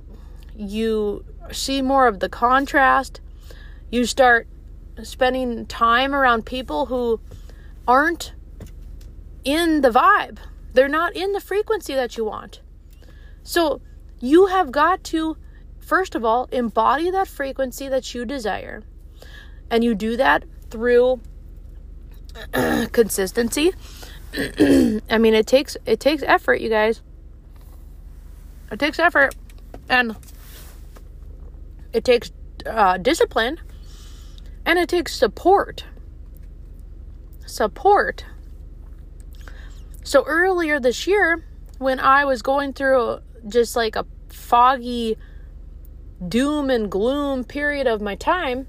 you 0.56 1.24
see 1.52 1.82
more 1.82 2.08
of 2.08 2.18
the 2.18 2.28
contrast. 2.28 3.20
You 3.90 4.04
start 4.06 4.48
spending 5.02 5.66
time 5.66 6.14
around 6.14 6.46
people 6.46 6.86
who 6.86 7.20
aren't 7.86 8.32
in 9.44 9.82
the 9.82 9.90
vibe. 9.90 10.38
They're 10.72 10.88
not 10.88 11.14
in 11.14 11.32
the 11.32 11.40
frequency 11.40 11.94
that 11.94 12.16
you 12.16 12.24
want. 12.24 12.60
So 13.42 13.80
you 14.20 14.46
have 14.46 14.72
got 14.72 15.04
to 15.04 15.36
first 15.90 16.14
of 16.14 16.24
all, 16.24 16.48
embody 16.52 17.10
that 17.10 17.26
frequency 17.26 17.88
that 17.88 18.14
you 18.14 18.24
desire. 18.24 18.84
And 19.72 19.82
you 19.82 19.96
do 19.96 20.16
that 20.16 20.44
through 20.70 21.20
consistency. 22.92 23.72
I 25.10 25.18
mean, 25.18 25.34
it 25.34 25.46
takes 25.46 25.76
it 25.86 26.00
takes 26.00 26.22
effort, 26.22 26.60
you 26.60 26.68
guys. 26.68 27.02
It 28.70 28.78
takes 28.78 28.98
effort 28.98 29.34
and 29.88 30.16
it 31.92 32.04
takes 32.04 32.30
uh, 32.66 32.96
discipline 32.98 33.58
and 34.64 34.78
it 34.78 34.88
takes 34.88 35.14
support. 35.14 35.84
Support. 37.46 38.24
So 40.04 40.24
earlier 40.26 40.78
this 40.78 41.06
year, 41.06 41.44
when 41.78 41.98
I 41.98 42.24
was 42.24 42.42
going 42.42 42.72
through 42.72 43.20
just 43.48 43.74
like 43.74 43.96
a 43.96 44.06
foggy 44.28 45.16
doom 46.28 46.70
and 46.70 46.90
gloom 46.90 47.44
period 47.44 47.86
of 47.86 48.00
my 48.00 48.14
time, 48.14 48.68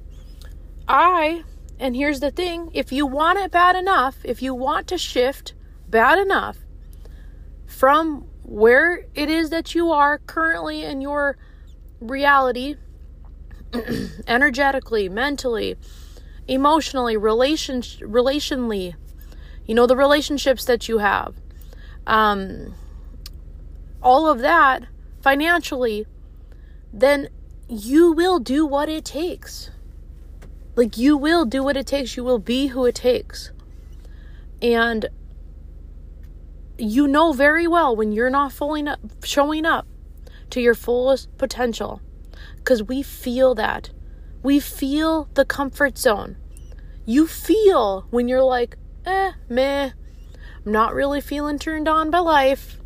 I, 0.88 1.44
and 1.82 1.96
here's 1.96 2.20
the 2.20 2.30
thing 2.30 2.70
if 2.74 2.92
you 2.92 3.08
want 3.08 3.40
it 3.40 3.50
bad 3.50 3.76
enough, 3.76 4.18
if 4.24 4.44
you 4.44 4.54
want 4.54 4.88
to 4.88 5.00
shift 5.00 5.56
bad 5.90 6.20
enough 6.20 6.60
from 7.66 8.28
where 8.44 9.08
it 9.16 9.32
is 9.32 9.50
that 9.50 9.74
you 9.74 9.92
are 9.92 10.20
currently 10.20 10.84
in 10.84 11.02
your 11.02 11.38
reality, 12.00 12.76
energetically, 14.28 15.10
mentally, 15.10 15.76
emotionally, 16.48 17.18
relation, 17.18 17.82
relationally, 17.82 18.94
you 19.66 19.74
know, 19.74 19.88
the 19.88 19.98
relationships 19.98 20.66
that 20.66 20.88
you 20.88 21.00
have, 21.00 21.34
um, 22.06 22.76
all 24.04 24.28
of 24.28 24.40
that 24.40 24.84
financially, 25.20 26.06
then 26.94 27.28
you 27.68 28.12
will 28.12 28.38
do 28.38 28.68
what 28.68 28.88
it 28.88 29.04
takes. 29.04 29.71
Like, 30.76 30.98
you 30.98 31.18
will 31.18 31.46
do 31.46 31.64
what 31.64 31.78
it 31.78 31.88
takes. 31.88 32.16
You 32.16 32.24
will 32.24 32.40
be 32.40 32.68
who 32.68 32.86
it 32.86 32.96
takes. 32.96 33.52
And 34.62 35.08
you 36.78 37.08
know 37.08 37.34
very 37.34 37.68
well 37.68 37.96
when 37.96 38.12
you're 38.12 38.30
not 38.30 38.52
fully 38.52 38.88
up, 38.88 39.00
showing 39.24 39.66
up 39.66 39.86
to 40.50 40.62
your 40.62 40.74
fullest 40.74 41.36
potential 41.38 42.02
because 42.58 42.84
we 42.84 43.04
feel 43.04 43.56
that. 43.56 43.92
We 44.44 44.60
feel 44.60 45.30
the 45.34 45.46
comfort 45.46 45.98
zone. 45.98 46.38
You 47.06 47.28
feel 47.28 48.08
when 48.10 48.28
you're 48.28 48.44
like, 48.44 48.78
eh, 49.06 49.34
meh, 49.50 49.92
I'm 50.66 50.72
not 50.72 50.94
really 50.94 51.22
feeling 51.22 51.60
turned 51.60 51.88
on 51.88 52.10
by 52.10 52.20
life. 52.20 52.81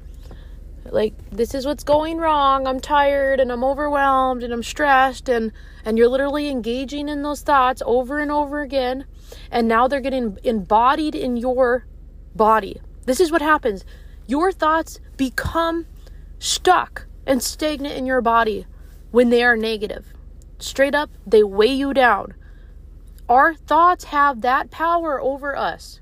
Like, 0.86 1.14
this 1.32 1.54
is 1.54 1.66
what's 1.66 1.84
going 1.84 2.18
wrong. 2.18 2.68
I'm 2.68 2.80
tired 2.80 3.40
and 3.40 3.52
I'm 3.52 3.64
overwhelmed 3.64 4.44
and 4.44 4.54
I'm 4.54 4.64
stressed 4.64 5.30
and 5.30 5.52
and 5.84 5.98
you're 5.98 6.10
literally 6.10 6.50
engaging 6.50 7.10
in 7.10 7.22
those 7.22 7.42
thoughts 7.42 7.82
over 7.86 8.20
and 8.20 8.32
over 8.32 8.62
again 8.62 9.06
and 9.52 9.68
now 9.68 9.88
they're 9.88 10.02
getting 10.02 10.38
embodied 10.44 11.16
in 11.16 11.38
your 11.38 11.86
body 12.36 12.82
this 13.06 13.20
is 13.20 13.32
what 13.32 13.42
happens. 13.42 13.86
Your 14.26 14.52
thoughts 14.52 15.00
become 15.16 15.86
stuck 16.40 17.06
and 17.26 17.42
stagnant 17.42 17.96
in 17.96 18.06
your 18.06 18.22
body 18.22 18.66
when 19.12 19.30
they 19.30 19.44
are 19.44 19.56
negative. 19.56 20.08
Straight 20.58 20.96
up, 20.96 21.12
they 21.26 21.44
weigh 21.44 21.74
you 21.74 21.94
down. 21.94 22.34
Our 23.30 23.54
thoughts 23.54 24.06
have 24.06 24.42
that 24.42 24.72
power 24.72 25.22
over 25.22 25.56
us 25.56 26.02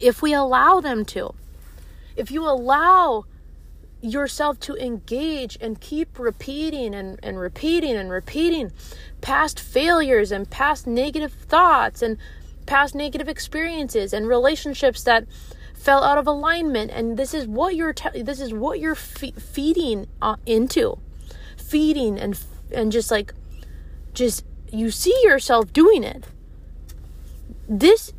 if 0.00 0.22
we 0.22 0.32
allow 0.32 0.80
them 0.80 1.04
to. 1.06 1.34
If 2.16 2.30
you 2.30 2.44
allow 2.44 3.24
yourself 4.02 4.58
to 4.58 4.74
engage 4.76 5.56
and 5.60 5.80
keep 5.80 6.18
repeating 6.18 6.94
and, 6.94 7.18
and 7.22 7.38
repeating 7.38 7.96
and 7.96 8.10
repeating 8.10 8.72
past 9.20 9.60
failures 9.60 10.32
and 10.32 10.50
past 10.50 10.86
negative 10.86 11.32
thoughts 11.32 12.02
and 12.02 12.18
past 12.66 12.94
negative 12.94 13.28
experiences 13.28 14.12
and 14.12 14.26
relationships 14.26 15.04
that 15.04 15.24
fell 15.72 16.02
out 16.02 16.18
of 16.18 16.26
alignment. 16.26 16.90
And 16.90 17.16
this 17.16 17.32
is 17.32 17.46
what 17.46 17.76
you're 17.76 17.92
te- 17.92 18.22
this 18.22 18.40
is 18.40 18.52
what 18.52 18.80
you're 18.80 18.96
fe- 18.96 19.32
feeding 19.32 20.08
uh, 20.20 20.36
into. 20.46 20.98
Feeding 21.56 22.18
and 22.18 22.38
and 22.72 22.90
just 22.90 23.10
like 23.10 23.32
just 24.12 24.44
you 24.70 24.90
see 24.90 25.18
yourself 25.22 25.72
doing 25.72 26.02
it. 26.02 26.24
This 27.68 28.12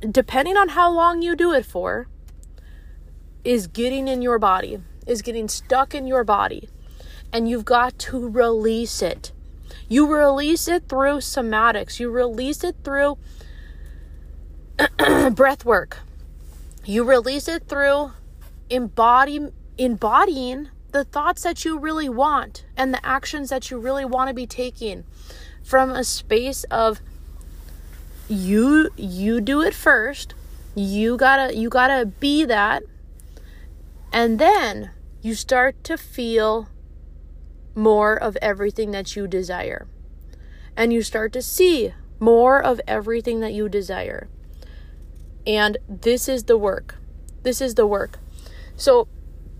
depending 0.00 0.56
on 0.56 0.70
how 0.70 0.90
long 0.90 1.22
you 1.22 1.36
do 1.36 1.52
it 1.52 1.64
for 1.64 2.08
is 3.44 3.68
getting 3.68 4.08
in 4.08 4.20
your 4.20 4.38
body 4.38 4.80
is 5.06 5.22
getting 5.22 5.48
stuck 5.48 5.94
in 5.94 6.06
your 6.06 6.24
body 6.24 6.68
and 7.32 7.48
you've 7.48 7.64
got 7.64 7.98
to 7.98 8.28
release 8.28 9.02
it. 9.02 9.32
You 9.88 10.12
release 10.12 10.68
it 10.68 10.88
through 10.88 11.18
somatics. 11.18 11.98
You 11.98 12.10
release 12.10 12.62
it 12.62 12.76
through 12.84 13.18
breath 15.34 15.64
work. 15.64 15.98
You 16.84 17.04
release 17.04 17.48
it 17.48 17.68
through 17.68 18.12
embody, 18.68 19.48
embodying 19.78 20.68
the 20.92 21.04
thoughts 21.04 21.42
that 21.42 21.64
you 21.64 21.78
really 21.78 22.08
want 22.08 22.66
and 22.76 22.92
the 22.92 23.04
actions 23.04 23.50
that 23.50 23.70
you 23.70 23.78
really 23.78 24.04
want 24.04 24.28
to 24.28 24.34
be 24.34 24.46
taking 24.46 25.04
from 25.62 25.90
a 25.90 26.04
space 26.04 26.64
of 26.64 27.00
you 28.28 28.90
you 28.96 29.40
do 29.40 29.62
it 29.62 29.74
first. 29.74 30.34
You 30.74 31.16
gotta 31.16 31.56
you 31.56 31.68
gotta 31.68 32.06
be 32.06 32.44
that 32.44 32.82
and 34.12 34.38
then 34.38 34.90
you 35.20 35.34
start 35.34 35.82
to 35.84 35.96
feel 35.96 36.68
more 37.74 38.14
of 38.16 38.36
everything 38.42 38.90
that 38.90 39.16
you 39.16 39.26
desire 39.26 39.86
and 40.76 40.92
you 40.92 41.02
start 41.02 41.32
to 41.32 41.42
see 41.42 41.94
more 42.20 42.62
of 42.62 42.80
everything 42.86 43.40
that 43.40 43.52
you 43.52 43.68
desire 43.68 44.28
and 45.46 45.78
this 45.88 46.28
is 46.28 46.44
the 46.44 46.56
work. 46.56 46.96
This 47.42 47.60
is 47.60 47.74
the 47.74 47.86
work. 47.86 48.18
So, 48.76 49.08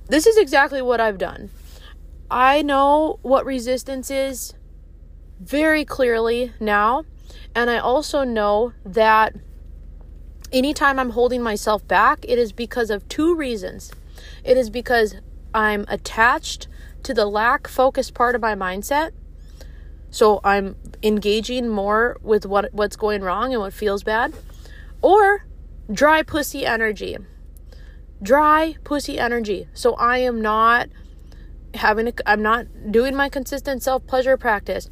this 0.09 0.27
is 0.27 0.37
exactly 0.37 0.83
what 0.83 1.01
I've 1.01 1.19
done. 1.19 1.51
I 2.31 2.63
know 2.63 3.19
what 3.23 3.45
resistance 3.45 4.11
is 4.11 4.55
very 5.41 5.85
clearly 5.85 6.53
now. 6.61 7.05
And 7.55 7.69
I 7.71 7.79
also 7.79 8.25
know 8.25 8.73
that 8.85 9.35
anytime 10.53 10.99
I'm 10.99 11.11
holding 11.11 11.43
myself 11.43 11.87
back, 11.87 12.25
it 12.27 12.39
is 12.39 12.53
because 12.53 12.91
of 12.91 13.09
two 13.09 13.35
reasons. 13.35 13.93
It 14.45 14.57
is 14.57 14.71
because 14.71 15.17
I'm 15.55 15.85
attached 15.89 16.69
to 17.03 17.15
the 17.15 17.27
lack 17.27 17.69
focused 17.69 18.15
part 18.15 18.35
of 18.35 18.41
my 18.41 18.55
mindset. 18.55 19.13
So 20.11 20.41
I'm 20.45 20.77
engaging 21.03 21.69
more 21.69 22.19
with 22.23 22.45
what 22.47 22.73
what's 22.73 22.97
going 22.97 23.23
wrong 23.23 23.53
and 23.53 23.61
what 23.61 23.73
feels 23.73 24.03
bad. 24.03 24.35
Or 25.01 25.47
dry 25.91 26.23
pussy 26.23 26.67
energy. 26.67 27.17
Dry 28.23 28.77
pussy 28.85 29.19
energy. 29.19 29.69
So 29.75 29.95
I 29.95 30.19
am 30.19 30.41
not 30.41 30.89
having 31.75 32.09
a, 32.09 32.13
I'm 32.27 32.43
not 32.43 32.67
doing 32.91 33.17
my 33.17 33.29
consistent 33.29 33.83
self-pleasure 33.83 34.37
practice. 34.37 34.89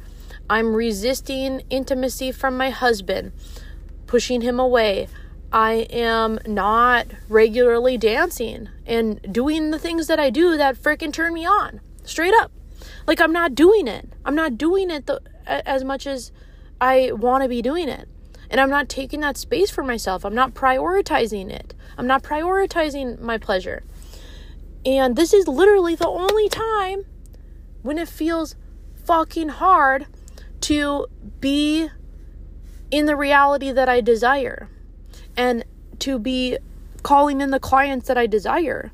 I'm 0.49 0.73
resisting 0.75 1.61
intimacy 1.69 2.31
from 2.31 2.57
my 2.57 2.71
husband, 2.71 3.31
pushing 4.07 4.41
him 4.41 4.59
away. 4.59 5.07
I 5.51 5.87
am 5.89 6.39
not 6.45 7.07
regularly 7.27 7.97
dancing 7.97 8.69
and 8.85 9.21
doing 9.33 9.71
the 9.71 9.79
things 9.79 10.07
that 10.07 10.19
I 10.19 10.29
do 10.29 10.55
that 10.55 10.77
freaking 10.77 11.11
turn 11.11 11.33
me 11.33 11.45
on. 11.45 11.81
Straight 12.05 12.33
up. 12.33 12.51
Like 13.05 13.19
I'm 13.19 13.33
not 13.33 13.53
doing 13.53 13.87
it. 13.87 14.07
I'm 14.23 14.35
not 14.35 14.57
doing 14.57 14.89
it 14.89 15.07
the, 15.07 15.21
as 15.45 15.83
much 15.83 16.07
as 16.07 16.31
I 16.79 17.11
want 17.11 17.43
to 17.43 17.49
be 17.49 17.61
doing 17.61 17.89
it. 17.89 18.07
And 18.49 18.61
I'm 18.61 18.69
not 18.69 18.87
taking 18.87 19.19
that 19.21 19.37
space 19.37 19.69
for 19.69 19.83
myself. 19.83 20.23
I'm 20.23 20.35
not 20.35 20.53
prioritizing 20.53 21.49
it. 21.49 21.73
I'm 21.97 22.07
not 22.07 22.23
prioritizing 22.23 23.19
my 23.19 23.37
pleasure. 23.37 23.83
And 24.85 25.15
this 25.15 25.33
is 25.33 25.47
literally 25.47 25.95
the 25.95 26.07
only 26.07 26.47
time 26.47 27.05
when 27.81 27.97
it 27.97 28.07
feels 28.07 28.55
fucking 29.05 29.49
hard 29.49 30.05
to 30.61 31.07
be 31.39 31.89
in 32.89 33.05
the 33.05 33.15
reality 33.15 33.71
that 33.71 33.89
I 33.89 34.01
desire 34.01 34.69
and 35.35 35.63
to 35.99 36.19
be 36.19 36.57
calling 37.03 37.41
in 37.41 37.51
the 37.51 37.59
clients 37.59 38.07
that 38.07 38.17
I 38.17 38.27
desire. 38.27 38.91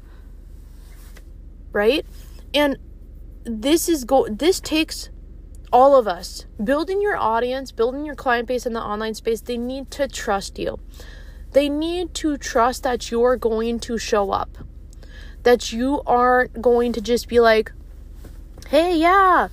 Right? 1.74 2.06
And 2.54 2.78
this 3.48 3.88
is 3.88 4.04
go 4.04 4.28
this 4.30 4.60
takes 4.60 5.10
all 5.72 5.96
of 5.96 6.08
us 6.08 6.46
building 6.62 7.02
your 7.02 7.16
audience 7.16 7.72
building 7.72 8.06
your 8.06 8.16
client 8.16 8.48
base 8.48 8.66
in 8.66 8.74
the 8.74 8.82
online 8.82 9.14
space 9.14 9.40
they 9.42 9.58
need 9.58 9.90
to 9.90 10.06
trust 10.08 10.60
you 10.60 10.78
they 11.54 11.70
need 11.70 12.14
to 12.14 12.38
trust 12.38 12.84
that 12.84 13.10
you're 13.10 13.38
going 13.38 13.80
to 13.80 13.98
show 13.98 14.32
up 14.32 14.58
that 15.44 15.72
you 15.72 16.02
aren't 16.06 16.62
going 16.62 16.92
to 16.92 17.00
just 17.00 17.30
be 17.30 17.40
like 17.40 17.72
hey 18.68 18.98
yeah 18.98 19.48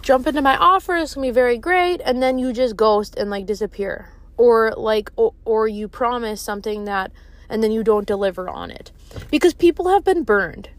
jump 0.00 0.26
into 0.26 0.40
my 0.40 0.56
offer 0.56 0.96
it's 0.96 1.14
gonna 1.14 1.26
be 1.26 1.30
very 1.30 1.58
great 1.58 2.00
and 2.02 2.22
then 2.22 2.38
you 2.38 2.50
just 2.50 2.76
ghost 2.76 3.14
and 3.16 3.28
like 3.28 3.44
disappear 3.44 4.08
or 4.38 4.72
like 4.76 5.10
or, 5.16 5.34
or 5.44 5.68
you 5.68 5.88
promise 5.88 6.40
something 6.40 6.84
that 6.86 7.12
and 7.50 7.62
then 7.62 7.70
you 7.70 7.84
don't 7.84 8.06
deliver 8.06 8.48
on 8.48 8.70
it 8.70 8.90
because 9.30 9.52
people 9.52 9.88
have 9.88 10.04
been 10.04 10.22
burned 10.22 10.70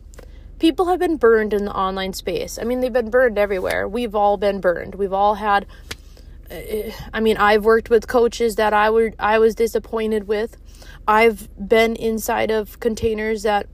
people 0.59 0.87
have 0.87 0.99
been 0.99 1.15
burned 1.15 1.53
in 1.53 1.65
the 1.65 1.71
online 1.71 2.11
space. 2.13 2.59
I 2.59 2.65
mean, 2.65 2.81
they've 2.81 2.91
been 2.91 3.09
burned 3.09 3.37
everywhere. 3.37 3.87
We've 3.87 4.13
all 4.13 4.35
been 4.35 4.59
burned. 4.59 4.95
We've 4.95 5.13
all 5.13 5.35
had 5.35 5.65
uh, 6.51 6.91
I 7.13 7.19
mean, 7.19 7.37
I've 7.37 7.63
worked 7.63 7.89
with 7.89 8.07
coaches 8.07 8.55
that 8.55 8.73
I 8.73 8.89
would 8.89 9.15
I 9.19 9.39
was 9.39 9.55
disappointed 9.55 10.27
with. 10.27 10.57
I've 11.07 11.49
been 11.55 11.95
inside 11.95 12.51
of 12.51 12.79
containers 12.79 13.43
that 13.43 13.67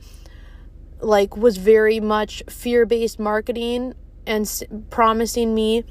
like 1.02 1.36
was 1.36 1.58
very 1.58 2.00
much 2.00 2.44
fear-based 2.50 3.20
marketing 3.20 3.94
and 4.26 4.46
s- 4.46 4.64
promising 4.90 5.54
me 5.54 5.84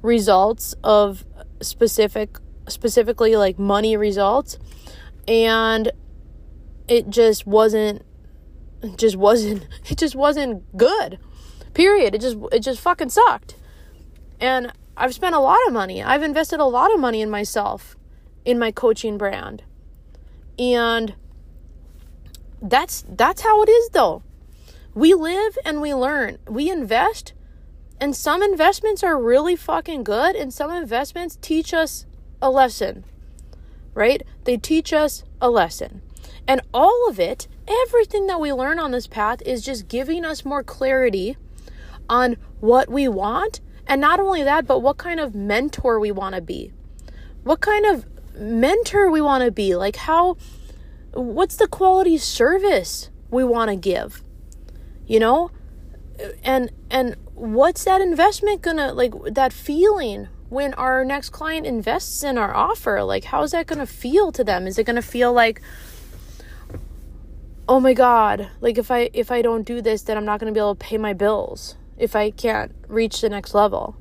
results 0.00 0.74
of 0.82 1.24
specific 1.60 2.38
specifically 2.68 3.36
like 3.36 3.58
money 3.58 3.96
results 3.96 4.58
and 5.26 5.90
it 6.88 7.08
just 7.08 7.46
wasn't 7.46 8.04
it 8.82 8.98
just 8.98 9.16
wasn't 9.16 9.66
it 9.88 9.98
just 9.98 10.14
wasn't 10.14 10.76
good 10.76 11.18
period. 11.74 12.14
It 12.14 12.20
just 12.20 12.36
it 12.52 12.60
just 12.60 12.80
fucking 12.80 13.10
sucked. 13.10 13.56
And 14.40 14.72
i've 14.96 15.14
spent 15.14 15.34
a 15.34 15.40
lot 15.40 15.58
of 15.66 15.72
money. 15.72 16.02
I've 16.02 16.22
invested 16.22 16.60
a 16.60 16.64
lot 16.64 16.92
of 16.92 17.00
money 17.00 17.20
in 17.20 17.30
myself 17.30 17.96
in 18.44 18.58
my 18.58 18.70
coaching 18.70 19.16
brand. 19.18 19.62
And 20.58 21.14
that's 22.60 23.04
that's 23.08 23.42
how 23.42 23.62
it 23.62 23.68
is 23.68 23.90
though. 23.90 24.22
We 24.94 25.14
live 25.14 25.56
and 25.64 25.80
we 25.80 25.94
learn. 25.94 26.38
We 26.48 26.70
invest 26.70 27.32
and 28.00 28.16
some 28.16 28.42
investments 28.42 29.02
are 29.02 29.20
really 29.20 29.56
fucking 29.56 30.04
good 30.04 30.34
and 30.34 30.52
some 30.52 30.70
investments 30.70 31.38
teach 31.40 31.72
us 31.72 32.04
a 32.42 32.50
lesson 32.50 33.04
right? 33.94 34.22
They 34.44 34.56
teach 34.56 34.92
us 34.92 35.24
a 35.40 35.50
lesson. 35.50 36.02
And 36.46 36.60
all 36.72 37.08
of 37.08 37.20
it 37.20 37.48
everything 37.86 38.26
that 38.26 38.40
we 38.40 38.52
learn 38.52 38.80
on 38.80 38.90
this 38.90 39.06
path 39.06 39.40
is 39.46 39.64
just 39.64 39.86
giving 39.86 40.24
us 40.24 40.44
more 40.44 40.64
clarity 40.64 41.36
on 42.08 42.36
what 42.60 42.88
we 42.90 43.06
want. 43.06 43.60
And 43.86 44.00
not 44.00 44.20
only 44.20 44.42
that 44.42 44.66
but 44.66 44.80
what 44.80 44.96
kind 44.96 45.20
of 45.20 45.34
mentor 45.34 46.00
we 46.00 46.10
want 46.10 46.34
to 46.34 46.40
be. 46.40 46.72
What 47.44 47.60
kind 47.60 47.86
of 47.86 48.06
mentor 48.34 49.10
we 49.10 49.20
want 49.20 49.44
to 49.44 49.50
be. 49.50 49.76
Like 49.76 49.96
how 49.96 50.36
what's 51.12 51.56
the 51.56 51.68
quality 51.68 52.18
service 52.18 53.10
we 53.30 53.44
want 53.44 53.70
to 53.70 53.76
give? 53.76 54.22
You 55.06 55.20
know? 55.20 55.50
And 56.42 56.70
and 56.90 57.16
what's 57.34 57.84
that 57.84 58.00
investment 58.00 58.62
gonna 58.62 58.92
like 58.92 59.12
that 59.32 59.52
feeling 59.52 60.28
when 60.52 60.74
our 60.74 61.02
next 61.02 61.30
client 61.30 61.66
invests 61.66 62.22
in 62.22 62.36
our 62.36 62.54
offer 62.54 63.02
like 63.02 63.24
how's 63.24 63.52
that 63.52 63.66
gonna 63.66 63.86
feel 63.86 64.30
to 64.30 64.44
them? 64.44 64.66
Is 64.66 64.78
it 64.78 64.84
gonna 64.84 65.00
feel 65.00 65.32
like 65.32 65.62
oh 67.68 67.80
my 67.80 67.94
god 67.94 68.50
like 68.60 68.76
if 68.76 68.90
i 68.90 69.08
if 69.14 69.30
i 69.30 69.40
don't 69.40 69.62
do 69.62 69.80
this 69.80 70.02
then 70.02 70.16
i'm 70.16 70.24
not 70.24 70.40
gonna 70.40 70.52
be 70.52 70.58
able 70.58 70.74
to 70.74 70.84
pay 70.84 70.98
my 70.98 71.12
bills 71.12 71.76
if 71.96 72.16
i 72.16 72.28
can't 72.28 72.74
reach 72.88 73.20
the 73.20 73.28
next 73.28 73.54
level. 73.54 73.96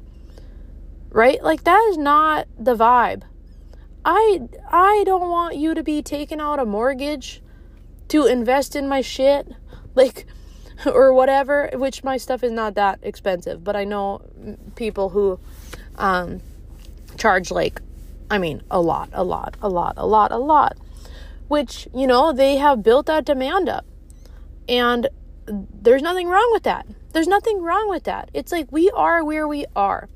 Right? 1.09 1.43
Like 1.43 1.63
that 1.63 1.87
is 1.89 1.97
not 1.97 2.47
the 2.57 2.75
vibe. 2.75 3.23
I 4.03 4.41
I 4.69 5.03
don't 5.05 5.29
want 5.29 5.55
you 5.55 5.73
to 5.73 5.83
be 5.83 6.01
taking 6.01 6.41
out 6.41 6.59
a 6.59 6.65
mortgage 6.65 7.41
to 8.09 8.25
invest 8.25 8.75
in 8.75 8.89
my 8.89 8.99
shit 9.01 9.47
like 9.95 10.25
or 10.85 11.13
whatever 11.13 11.69
which 11.75 12.03
my 12.03 12.17
stuff 12.17 12.43
is 12.43 12.51
not 12.51 12.75
that 12.75 12.99
expensive 13.03 13.63
but 13.63 13.75
I 13.75 13.83
know 13.85 14.21
people 14.75 15.09
who 15.09 15.39
um 15.97 16.41
charge 17.17 17.51
like 17.51 17.81
I 18.29 18.37
mean 18.37 18.63
a 18.71 18.81
lot 18.81 19.09
a 19.13 19.23
lot 19.23 19.55
a 19.61 19.69
lot 19.69 19.95
a 19.97 20.05
lot 20.05 20.31
a 20.31 20.37
lot 20.37 20.77
which 21.51 21.85
you 21.93 22.07
know 22.07 22.31
they 22.31 22.55
have 22.55 22.81
built 22.81 23.07
that 23.07 23.25
demand 23.25 23.67
up. 23.67 23.85
And 24.69 25.09
there's 25.45 26.01
nothing 26.01 26.29
wrong 26.29 26.47
with 26.53 26.63
that. 26.63 26.87
There's 27.11 27.27
nothing 27.27 27.61
wrong 27.61 27.89
with 27.89 28.05
that. 28.05 28.31
It's 28.33 28.53
like 28.53 28.71
we 28.71 28.89
are 28.91 29.21
where 29.21 29.45
we 29.45 29.65
are. 29.75 30.07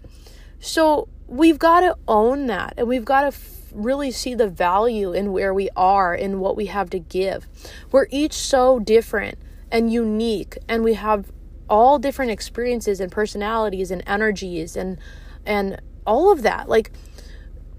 So 0.61 1.09
we've 1.27 1.59
got 1.59 1.81
to 1.81 1.97
own 2.07 2.47
that 2.47 2.75
and 2.77 2.87
we've 2.87 3.03
got 3.03 3.21
to 3.21 3.27
f- 3.27 3.63
really 3.73 4.11
see 4.11 4.33
the 4.33 4.47
value 4.47 5.11
in 5.11 5.33
where 5.33 5.53
we 5.53 5.69
are 5.75 6.13
and 6.13 6.39
what 6.39 6.55
we 6.55 6.67
have 6.67 6.89
to 6.91 6.99
give. 6.99 7.47
We're 7.91 8.07
each 8.11 8.33
so 8.33 8.79
different 8.79 9.37
and 9.69 9.91
unique 9.91 10.57
and 10.69 10.85
we 10.85 10.93
have 10.93 11.33
all 11.69 11.99
different 11.99 12.31
experiences 12.31 13.01
and 13.01 13.11
personalities 13.11 13.91
and 13.91 14.01
energies 14.07 14.77
and 14.77 14.97
and 15.45 15.79
all 16.05 16.31
of 16.31 16.41
that. 16.43 16.69
Like 16.69 16.91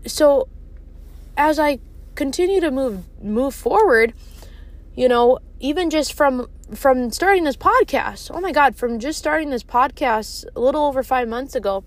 so 0.06 0.48
as 1.36 1.58
I 1.58 1.78
continue 2.14 2.60
to 2.60 2.70
move 2.70 3.04
move 3.22 3.54
forward, 3.54 4.14
you 4.94 5.08
know, 5.08 5.38
even 5.60 5.90
just 5.90 6.12
from 6.12 6.48
from 6.74 7.10
starting 7.10 7.44
this 7.44 7.56
podcast. 7.56 8.30
Oh 8.32 8.40
my 8.40 8.52
god, 8.52 8.76
from 8.76 8.98
just 8.98 9.18
starting 9.18 9.50
this 9.50 9.62
podcast 9.62 10.44
a 10.54 10.60
little 10.60 10.84
over 10.84 11.02
5 11.02 11.28
months 11.28 11.54
ago, 11.54 11.84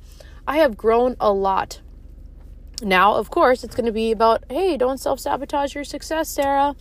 I 0.48 0.58
have 0.58 0.78
grown 0.78 1.16
a 1.20 1.32
lot 1.32 1.82
now, 2.82 3.16
of 3.16 3.30
course, 3.30 3.64
it's 3.64 3.76
going 3.76 3.86
to 3.86 3.92
be 3.92 4.12
about, 4.12 4.44
hey, 4.50 4.78
don't 4.78 5.00
self 5.00 5.20
sabotage 5.20 5.76
your 5.76 5.84
success, 5.84 6.30
Sarah. 6.30 6.76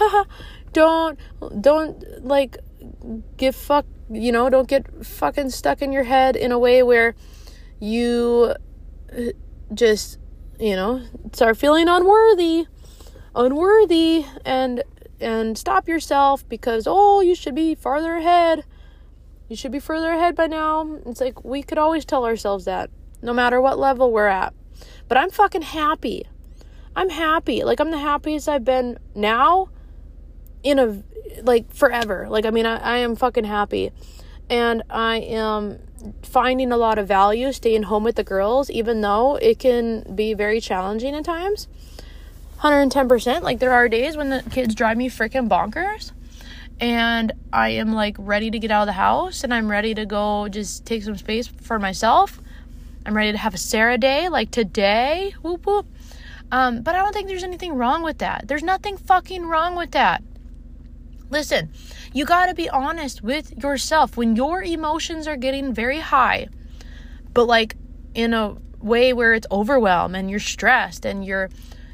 don't, 0.72 1.18
don't 1.60 2.24
like 2.24 2.58
give 3.36 3.56
fuck, 3.56 3.86
you 4.10 4.32
know, 4.32 4.48
don't 4.48 4.68
get 4.68 5.04
fucking 5.04 5.50
stuck 5.50 5.82
in 5.82 5.92
your 5.92 6.04
head 6.04 6.36
in 6.36 6.52
a 6.52 6.58
way 6.58 6.82
where 6.82 7.14
you 7.80 8.54
just, 9.72 10.18
you 10.58 10.76
know, 10.76 11.02
start 11.32 11.56
feeling 11.56 11.88
unworthy, 11.88 12.66
unworthy, 13.34 14.26
and 14.44 14.82
and 15.20 15.56
stop 15.56 15.88
yourself 15.88 16.46
because 16.48 16.86
oh, 16.86 17.20
you 17.20 17.34
should 17.34 17.54
be 17.54 17.74
farther 17.74 18.16
ahead. 18.16 18.64
You 19.48 19.56
should 19.56 19.72
be 19.72 19.80
further 19.80 20.10
ahead 20.10 20.34
by 20.34 20.46
now. 20.46 20.98
It's 21.06 21.20
like 21.20 21.44
we 21.44 21.62
could 21.62 21.78
always 21.78 22.04
tell 22.04 22.24
ourselves 22.24 22.64
that, 22.64 22.90
no 23.22 23.32
matter 23.32 23.60
what 23.60 23.78
level 23.78 24.10
we're 24.10 24.26
at. 24.26 24.54
But 25.08 25.18
I'm 25.18 25.30
fucking 25.30 25.62
happy. 25.62 26.24
I'm 26.96 27.10
happy. 27.10 27.64
Like 27.64 27.80
I'm 27.80 27.90
the 27.90 27.98
happiest 27.98 28.48
I've 28.48 28.64
been 28.64 28.98
now 29.14 29.68
in 30.62 30.78
a 30.78 31.02
like 31.42 31.72
forever. 31.72 32.26
Like 32.28 32.46
I 32.46 32.50
mean 32.50 32.66
I, 32.66 32.76
I 32.78 32.96
am 32.98 33.16
fucking 33.16 33.44
happy. 33.44 33.90
And 34.50 34.82
I 34.90 35.16
am 35.16 35.78
finding 36.22 36.72
a 36.72 36.76
lot 36.76 36.98
of 36.98 37.08
value 37.08 37.52
staying 37.52 37.84
home 37.84 38.04
with 38.04 38.16
the 38.16 38.24
girls, 38.24 38.70
even 38.70 39.00
though 39.00 39.36
it 39.36 39.58
can 39.58 40.14
be 40.14 40.34
very 40.34 40.60
challenging 40.60 41.14
at 41.14 41.24
times. 41.24 41.68
110%. 42.60 43.42
Like 43.42 43.58
there 43.58 43.72
are 43.72 43.88
days 43.88 44.16
when 44.16 44.30
the 44.30 44.42
kids 44.50 44.74
drive 44.74 44.96
me 44.96 45.10
freaking 45.10 45.48
bonkers 45.48 46.12
and 46.80 47.32
I 47.52 47.70
am 47.70 47.92
like 47.92 48.16
ready 48.18 48.50
to 48.50 48.58
get 48.58 48.70
out 48.70 48.82
of 48.82 48.86
the 48.86 48.92
house 48.92 49.44
and 49.44 49.54
I'm 49.54 49.70
ready 49.70 49.94
to 49.94 50.06
go 50.06 50.48
just 50.48 50.84
take 50.84 51.02
some 51.02 51.16
space 51.16 51.46
for 51.46 51.78
myself. 51.78 52.40
I'm 53.06 53.16
ready 53.16 53.32
to 53.32 53.38
have 53.38 53.54
a 53.54 53.58
Sarah 53.58 53.98
day 53.98 54.28
like 54.28 54.50
today. 54.50 55.34
Whoop 55.42 55.66
whoop. 55.66 55.86
Um, 56.50 56.82
but 56.82 56.94
I 56.94 56.98
don't 56.98 57.12
think 57.12 57.28
there's 57.28 57.44
anything 57.44 57.74
wrong 57.74 58.02
with 58.02 58.18
that. 58.18 58.46
There's 58.48 58.62
nothing 58.62 58.96
fucking 58.96 59.46
wrong 59.46 59.76
with 59.76 59.92
that. 59.92 60.22
Listen, 61.30 61.70
you 62.12 62.24
got 62.24 62.46
to 62.46 62.54
be 62.54 62.68
honest 62.68 63.22
with 63.22 63.62
yourself 63.62 64.16
when 64.16 64.36
your 64.36 64.62
emotions 64.62 65.26
are 65.26 65.36
getting 65.36 65.74
very 65.74 65.98
high, 65.98 66.48
but 67.32 67.46
like 67.46 67.76
in 68.14 68.34
a 68.34 68.56
way 68.80 69.12
where 69.12 69.32
it's 69.32 69.46
overwhelmed 69.50 70.14
and 70.14 70.30
you're 70.30 70.38
stressed 70.38 71.04
and 71.04 71.24
you're 71.24 71.48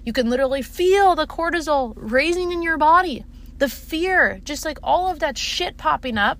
you 0.05 0.13
can 0.13 0.31
literally 0.31 0.63
feel 0.63 1.15
the 1.15 1.27
cortisol 1.27 1.93
raising 1.95 2.53
in 2.53 2.63
your 2.63 2.79
body, 2.79 3.25
the 3.59 3.69
fear, 3.69 4.41
just 4.45 4.65
like 4.65 4.79
all 4.83 5.11
of 5.11 5.19
that 5.19 5.37
shit 5.37 5.77
popping 5.77 6.17
up. 6.19 6.39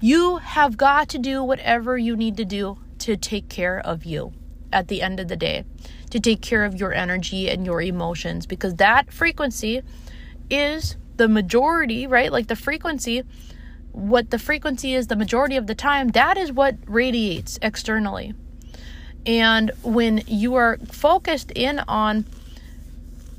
You 0.00 0.36
have 0.36 0.76
got 0.76 1.08
to 1.10 1.18
do 1.18 1.42
whatever 1.42 1.98
you 1.98 2.16
need 2.16 2.36
to 2.38 2.44
do 2.44 2.78
to 3.00 3.16
take 3.16 3.48
care 3.48 3.78
of 3.78 4.04
you 4.04 4.32
at 4.72 4.88
the 4.88 5.02
end 5.02 5.18
of 5.18 5.28
the 5.28 5.36
day, 5.36 5.64
to 6.10 6.20
take 6.20 6.40
care 6.40 6.64
of 6.64 6.76
your 6.76 6.94
energy 6.94 7.50
and 7.50 7.66
your 7.66 7.82
emotions, 7.82 8.46
because 8.46 8.76
that 8.76 9.12
frequency 9.12 9.82
is 10.48 10.96
the 11.20 11.28
majority, 11.28 12.06
right? 12.06 12.32
Like 12.32 12.46
the 12.46 12.56
frequency, 12.56 13.24
what 13.92 14.30
the 14.30 14.38
frequency 14.38 14.94
is 14.94 15.08
the 15.08 15.16
majority 15.16 15.56
of 15.56 15.66
the 15.66 15.74
time, 15.74 16.08
that 16.08 16.38
is 16.38 16.50
what 16.50 16.76
radiates 16.86 17.58
externally. 17.60 18.32
And 19.26 19.70
when 19.82 20.22
you 20.26 20.54
are 20.54 20.78
focused 20.90 21.50
in 21.50 21.80
on 21.80 22.24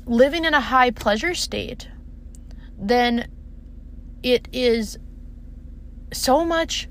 living 0.06 0.44
in 0.44 0.54
a 0.54 0.60
high 0.60 0.92
pleasure 0.92 1.34
state, 1.34 1.88
then 2.78 3.28
it 4.22 4.46
is 4.52 4.96
so 6.12 6.44
much 6.44 6.88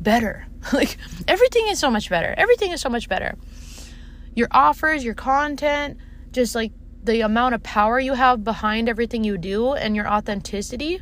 better. 0.00 0.46
like 0.72 0.96
everything 1.28 1.68
is 1.68 1.78
so 1.78 1.90
much 1.90 2.08
better. 2.08 2.34
Everything 2.38 2.72
is 2.72 2.80
so 2.80 2.88
much 2.88 3.06
better. 3.06 3.36
Your 4.34 4.48
offers, 4.50 5.04
your 5.04 5.14
content, 5.14 5.98
just 6.32 6.54
like 6.54 6.72
the 7.06 7.20
amount 7.22 7.54
of 7.54 7.62
power 7.62 7.98
you 7.98 8.14
have 8.14 8.44
behind 8.44 8.88
everything 8.88 9.24
you 9.24 9.38
do 9.38 9.72
and 9.72 9.96
your 9.96 10.08
authenticity 10.08 11.00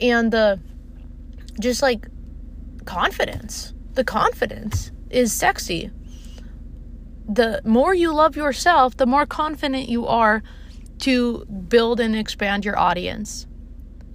and 0.00 0.32
the 0.32 0.58
just 1.60 1.82
like 1.82 2.06
confidence. 2.84 3.74
The 3.94 4.04
confidence 4.04 4.92
is 5.10 5.32
sexy. 5.32 5.90
The 7.28 7.60
more 7.64 7.92
you 7.92 8.14
love 8.14 8.36
yourself, 8.36 8.96
the 8.96 9.06
more 9.06 9.26
confident 9.26 9.88
you 9.88 10.06
are 10.06 10.42
to 11.00 11.44
build 11.44 12.00
and 12.00 12.14
expand 12.14 12.64
your 12.64 12.78
audience. 12.78 13.46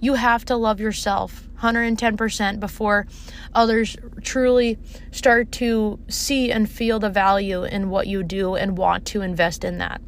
You 0.00 0.14
have 0.14 0.44
to 0.46 0.56
love 0.56 0.80
yourself 0.80 1.48
110% 1.60 2.58
before 2.58 3.06
others 3.54 3.96
truly 4.22 4.78
start 5.12 5.52
to 5.52 6.00
see 6.08 6.50
and 6.50 6.68
feel 6.68 6.98
the 6.98 7.10
value 7.10 7.64
in 7.64 7.90
what 7.90 8.06
you 8.06 8.22
do 8.22 8.54
and 8.54 8.76
want 8.76 9.06
to 9.06 9.20
invest 9.20 9.62
in 9.62 9.78
that. 9.78 10.00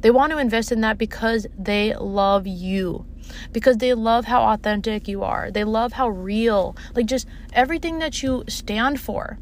They 0.00 0.10
want 0.10 0.32
to 0.32 0.38
invest 0.38 0.72
in 0.72 0.80
that 0.82 0.98
because 0.98 1.46
they 1.58 1.94
love 1.96 2.46
you. 2.46 3.06
because 3.52 3.78
they 3.78 3.94
love 3.94 4.24
how 4.26 4.42
authentic 4.42 5.08
you 5.08 5.22
are. 5.22 5.50
They 5.50 5.64
love 5.64 5.92
how 5.92 6.08
real, 6.08 6.76
like 6.94 7.06
just 7.06 7.26
everything 7.52 7.98
that 8.00 8.22
you 8.22 8.44
stand 8.48 9.00
for. 9.00 9.38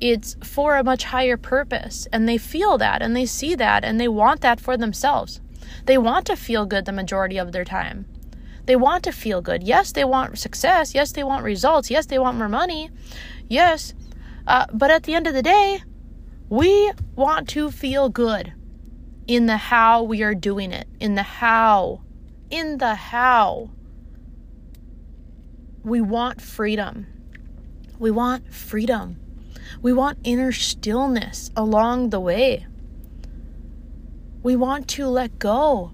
It's 0.00 0.36
for 0.42 0.76
a 0.76 0.84
much 0.84 1.04
higher 1.04 1.36
purpose, 1.36 2.08
and 2.12 2.28
they 2.28 2.38
feel 2.38 2.78
that 2.78 3.02
and 3.02 3.14
they 3.14 3.26
see 3.26 3.54
that 3.54 3.84
and 3.84 4.00
they 4.00 4.08
want 4.08 4.40
that 4.40 4.60
for 4.60 4.76
themselves. 4.76 5.40
They 5.86 5.98
want 5.98 6.26
to 6.26 6.36
feel 6.36 6.66
good 6.66 6.84
the 6.86 6.92
majority 6.92 7.38
of 7.38 7.52
their 7.52 7.64
time. 7.64 8.06
They 8.66 8.76
want 8.76 9.04
to 9.04 9.12
feel 9.12 9.40
good. 9.40 9.62
Yes, 9.62 9.92
they 9.92 10.04
want 10.04 10.38
success. 10.38 10.94
Yes, 10.94 11.12
they 11.12 11.24
want 11.24 11.44
results. 11.44 11.90
Yes, 11.90 12.06
they 12.06 12.18
want 12.18 12.38
more 12.38 12.48
money. 12.48 12.90
Yes. 13.48 13.94
Uh, 14.46 14.66
but 14.72 14.90
at 14.90 15.04
the 15.04 15.14
end 15.14 15.26
of 15.26 15.34
the 15.34 15.42
day, 15.42 15.82
we 16.48 16.92
want 17.14 17.48
to 17.50 17.70
feel 17.70 18.08
good 18.08 18.52
in 19.34 19.46
the 19.46 19.56
how 19.56 20.02
we 20.02 20.22
are 20.22 20.34
doing 20.34 20.72
it, 20.72 20.86
in 21.00 21.14
the 21.14 21.22
how, 21.22 22.02
in 22.50 22.76
the 22.76 22.94
how. 22.94 23.70
We 25.82 26.02
want 26.02 26.42
freedom. 26.42 27.06
We 27.98 28.10
want 28.10 28.52
freedom. 28.52 29.18
We 29.80 29.94
want 29.94 30.18
inner 30.22 30.52
stillness 30.52 31.50
along 31.56 32.10
the 32.10 32.20
way. 32.20 32.66
We 34.42 34.54
want 34.54 34.86
to 34.88 35.06
let 35.06 35.38
go 35.38 35.92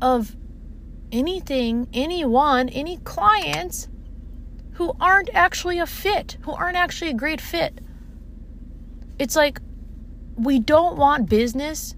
of 0.00 0.34
anything, 1.12 1.86
anyone, 1.92 2.70
any 2.70 2.96
clients 2.98 3.88
who 4.72 4.96
aren't 4.98 5.28
actually 5.34 5.78
a 5.78 5.86
fit, 5.86 6.38
who 6.42 6.52
aren't 6.52 6.78
actually 6.78 7.10
a 7.10 7.14
great 7.14 7.42
fit. 7.42 7.78
It's 9.18 9.36
like 9.36 9.60
we 10.36 10.58
don't 10.58 10.96
want 10.96 11.28
business 11.28 11.94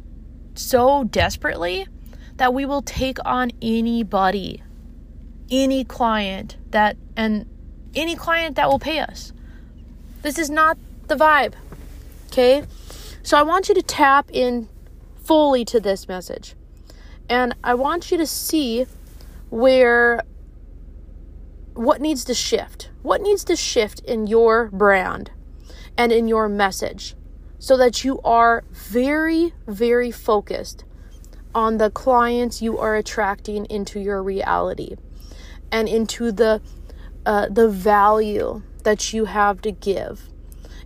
so 0.54 1.04
desperately 1.04 1.86
that 2.36 2.54
we 2.54 2.64
will 2.64 2.82
take 2.82 3.18
on 3.24 3.50
anybody, 3.60 4.62
any 5.50 5.84
client 5.84 6.56
that, 6.70 6.96
and 7.16 7.46
any 7.94 8.16
client 8.16 8.56
that 8.56 8.68
will 8.68 8.78
pay 8.78 9.00
us. 9.00 9.32
This 10.22 10.38
is 10.38 10.50
not 10.50 10.78
the 11.08 11.16
vibe. 11.16 11.54
Okay? 12.26 12.64
So 13.22 13.36
I 13.36 13.42
want 13.42 13.68
you 13.68 13.74
to 13.74 13.82
tap 13.82 14.30
in 14.32 14.68
fully 15.22 15.64
to 15.66 15.80
this 15.80 16.08
message. 16.08 16.54
And 17.28 17.54
I 17.62 17.74
want 17.74 18.10
you 18.10 18.18
to 18.18 18.26
see 18.26 18.86
where 19.50 20.22
what 21.74 22.00
needs 22.00 22.24
to 22.24 22.34
shift. 22.34 22.90
What 23.02 23.22
needs 23.22 23.44
to 23.44 23.56
shift 23.56 24.00
in 24.00 24.26
your 24.26 24.68
brand 24.68 25.30
and 25.96 26.12
in 26.12 26.28
your 26.28 26.48
message 26.48 27.14
so 27.62 27.76
that 27.76 28.02
you 28.02 28.20
are 28.22 28.64
very, 28.72 29.54
very 29.68 30.10
focused 30.10 30.84
on 31.54 31.78
the 31.78 31.90
clients 31.90 32.60
you 32.60 32.76
are 32.76 32.96
attracting 32.96 33.66
into 33.66 34.00
your 34.00 34.20
reality 34.20 34.96
and 35.70 35.88
into 35.88 36.32
the 36.32 36.60
uh, 37.24 37.46
the 37.48 37.68
value 37.68 38.62
that 38.82 39.12
you 39.12 39.26
have 39.26 39.62
to 39.62 39.70
give. 39.70 40.28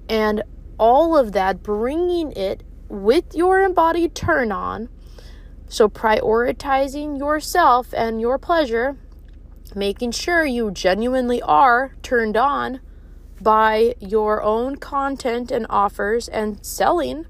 And 0.06 0.42
all 0.78 1.16
of 1.16 1.32
that 1.32 1.62
bringing 1.62 2.30
it 2.32 2.62
with 2.90 3.34
your 3.34 3.62
embodied 3.62 4.14
turn 4.14 4.52
on 4.52 4.90
so, 5.68 5.88
prioritizing 5.88 7.18
yourself 7.18 7.92
and 7.92 8.20
your 8.20 8.38
pleasure, 8.38 8.96
making 9.74 10.12
sure 10.12 10.44
you 10.44 10.70
genuinely 10.70 11.42
are 11.42 11.96
turned 12.02 12.36
on 12.36 12.80
by 13.40 13.94
your 14.00 14.42
own 14.42 14.76
content 14.76 15.50
and 15.50 15.66
offers 15.68 16.28
and 16.28 16.64
selling. 16.64 17.26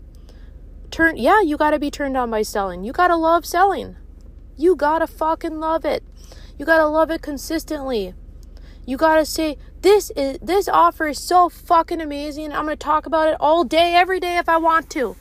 Turn 0.90 1.16
yeah, 1.16 1.40
you 1.42 1.56
got 1.56 1.70
to 1.70 1.78
be 1.78 1.90
turned 1.90 2.16
on 2.16 2.30
by 2.30 2.42
selling. 2.42 2.84
You 2.84 2.92
got 2.92 3.08
to 3.08 3.16
love 3.16 3.44
selling. 3.44 3.96
You 4.56 4.76
got 4.76 5.00
to 5.00 5.06
fucking 5.06 5.58
love 5.58 5.84
it. 5.84 6.02
You 6.58 6.64
got 6.64 6.78
to 6.78 6.86
love 6.86 7.10
it 7.10 7.22
consistently. 7.22 8.14
You 8.86 8.96
got 8.96 9.16
to 9.16 9.26
say 9.26 9.58
this 9.82 10.10
is 10.16 10.38
this 10.40 10.68
offer 10.68 11.08
is 11.08 11.18
so 11.18 11.48
fucking 11.48 12.00
amazing. 12.00 12.52
I'm 12.52 12.64
going 12.64 12.76
to 12.76 12.84
talk 12.84 13.06
about 13.06 13.28
it 13.28 13.36
all 13.40 13.64
day 13.64 13.94
every 13.94 14.20
day 14.20 14.38
if 14.38 14.48
I 14.48 14.56
want 14.58 14.88
to 14.90 15.16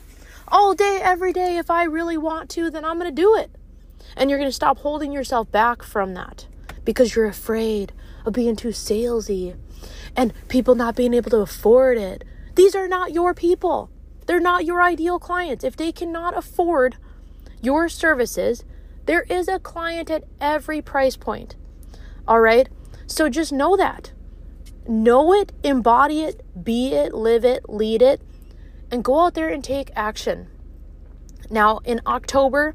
all 0.48 0.74
day, 0.74 1.00
every 1.02 1.32
day. 1.32 1.56
If 1.56 1.70
I 1.70 1.84
really 1.84 2.16
want 2.16 2.50
to, 2.50 2.70
then 2.70 2.84
I'm 2.84 2.98
going 2.98 3.10
to 3.10 3.22
do 3.22 3.36
it. 3.36 3.50
And 4.16 4.30
you're 4.30 4.38
going 4.38 4.48
to 4.48 4.54
stop 4.54 4.78
holding 4.78 5.12
yourself 5.12 5.50
back 5.50 5.82
from 5.82 6.14
that 6.14 6.46
because 6.84 7.14
you're 7.14 7.26
afraid 7.26 7.92
of 8.24 8.32
being 8.32 8.56
too 8.56 8.68
salesy 8.68 9.56
and 10.16 10.32
people 10.48 10.74
not 10.74 10.96
being 10.96 11.14
able 11.14 11.30
to 11.30 11.38
afford 11.38 11.98
it. 11.98 12.24
These 12.54 12.74
are 12.74 12.88
not 12.88 13.12
your 13.12 13.34
people. 13.34 13.90
They're 14.26 14.40
not 14.40 14.64
your 14.64 14.82
ideal 14.82 15.18
clients. 15.18 15.64
If 15.64 15.76
they 15.76 15.92
cannot 15.92 16.36
afford 16.36 16.96
your 17.60 17.88
services, 17.88 18.64
there 19.06 19.22
is 19.22 19.48
a 19.48 19.58
client 19.58 20.10
at 20.10 20.24
every 20.40 20.82
price 20.82 21.16
point. 21.16 21.54
All 22.26 22.40
right? 22.40 22.68
So 23.06 23.28
just 23.28 23.52
know 23.52 23.76
that. 23.76 24.12
Know 24.88 25.32
it, 25.32 25.52
embody 25.62 26.22
it, 26.22 26.42
be 26.64 26.92
it, 26.94 27.12
live 27.12 27.44
it, 27.44 27.68
lead 27.68 28.02
it 28.02 28.20
and 28.90 29.04
go 29.04 29.20
out 29.20 29.34
there 29.34 29.48
and 29.48 29.62
take 29.62 29.90
action. 29.94 30.48
Now, 31.50 31.78
in 31.84 32.00
October, 32.06 32.74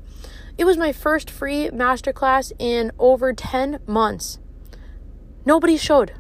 it 0.57 0.65
was 0.65 0.77
my 0.77 0.91
first 0.91 1.29
free 1.29 1.69
masterclass 1.69 2.51
in 2.59 2.91
over 2.99 3.33
10 3.33 3.79
months. 3.85 4.39
Nobody 5.45 5.77
showed. 5.77 6.13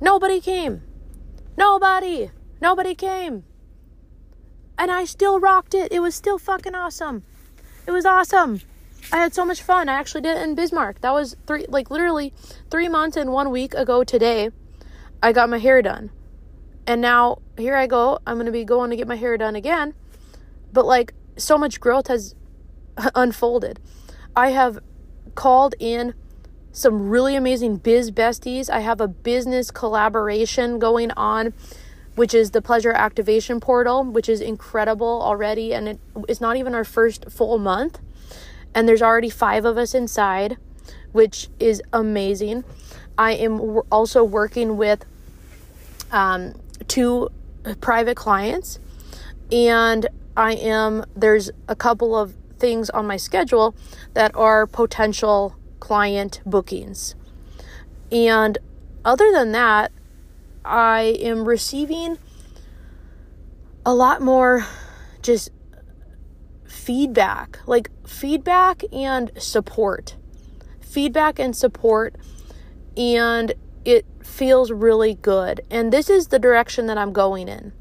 Nobody 0.00 0.40
came. 0.40 0.82
Nobody. 1.56 2.30
Nobody 2.60 2.94
came. 2.94 3.44
And 4.78 4.90
I 4.90 5.04
still 5.04 5.38
rocked 5.38 5.74
it. 5.74 5.92
It 5.92 6.00
was 6.00 6.14
still 6.14 6.38
fucking 6.38 6.74
awesome. 6.74 7.22
It 7.86 7.90
was 7.90 8.06
awesome. 8.06 8.62
I 9.12 9.18
had 9.18 9.34
so 9.34 9.44
much 9.44 9.62
fun. 9.62 9.88
I 9.88 9.94
actually 9.94 10.22
did 10.22 10.36
it 10.36 10.42
in 10.42 10.54
Bismarck. 10.54 11.00
That 11.00 11.12
was 11.12 11.36
three, 11.46 11.66
like 11.68 11.90
literally 11.90 12.32
three 12.70 12.88
months 12.88 13.16
and 13.16 13.32
one 13.32 13.50
week 13.50 13.74
ago 13.74 14.04
today. 14.04 14.50
I 15.22 15.32
got 15.32 15.50
my 15.50 15.58
hair 15.58 15.82
done. 15.82 16.10
And 16.86 17.00
now 17.00 17.38
here 17.58 17.76
I 17.76 17.86
go. 17.86 18.20
I'm 18.26 18.36
going 18.36 18.46
to 18.46 18.52
be 18.52 18.64
going 18.64 18.90
to 18.90 18.96
get 18.96 19.06
my 19.06 19.16
hair 19.16 19.36
done 19.36 19.54
again. 19.54 19.94
But 20.72 20.86
like 20.86 21.12
so 21.36 21.58
much 21.58 21.80
growth 21.80 22.06
has 22.06 22.34
unfolded. 23.14 23.80
I 24.34 24.50
have 24.50 24.78
called 25.34 25.74
in 25.78 26.14
some 26.72 27.08
really 27.08 27.36
amazing 27.36 27.76
biz 27.76 28.10
besties. 28.10 28.70
I 28.70 28.80
have 28.80 29.00
a 29.00 29.08
business 29.08 29.70
collaboration 29.70 30.78
going 30.78 31.10
on, 31.12 31.52
which 32.14 32.34
is 32.34 32.52
the 32.52 32.62
pleasure 32.62 32.92
activation 32.92 33.60
portal, 33.60 34.04
which 34.04 34.28
is 34.28 34.40
incredible 34.40 35.22
already. 35.22 35.74
And 35.74 35.88
it, 35.88 36.00
it's 36.28 36.40
not 36.40 36.56
even 36.56 36.74
our 36.74 36.84
first 36.84 37.30
full 37.30 37.58
month. 37.58 37.98
And 38.74 38.88
there's 38.88 39.02
already 39.02 39.30
five 39.30 39.64
of 39.64 39.76
us 39.76 39.94
inside, 39.94 40.56
which 41.12 41.48
is 41.58 41.82
amazing. 41.92 42.64
I 43.18 43.32
am 43.32 43.80
also 43.90 44.22
working 44.22 44.76
with 44.76 45.04
um, 46.12 46.54
two 46.88 47.30
private 47.80 48.16
clients 48.16 48.78
and 49.52 50.06
I 50.36 50.54
am 50.54 51.04
there's 51.16 51.50
a 51.68 51.76
couple 51.76 52.16
of 52.16 52.34
things 52.58 52.90
on 52.90 53.06
my 53.06 53.16
schedule 53.16 53.74
that 54.14 54.34
are 54.34 54.66
potential 54.66 55.56
client 55.80 56.40
bookings. 56.46 57.14
And 58.12 58.58
other 59.04 59.32
than 59.32 59.52
that, 59.52 59.92
I 60.64 61.16
am 61.20 61.46
receiving 61.46 62.18
a 63.84 63.94
lot 63.94 64.20
more 64.20 64.66
just 65.22 65.50
feedback, 66.66 67.58
like 67.66 67.90
feedback 68.06 68.82
and 68.92 69.30
support. 69.38 70.16
Feedback 70.80 71.38
and 71.38 71.56
support 71.56 72.16
and 72.96 73.54
it 73.84 74.04
feels 74.22 74.70
really 74.70 75.14
good. 75.14 75.60
And 75.70 75.92
this 75.92 76.10
is 76.10 76.28
the 76.28 76.38
direction 76.38 76.86
that 76.86 76.98
I'm 76.98 77.12
going 77.12 77.48
in. 77.48 77.72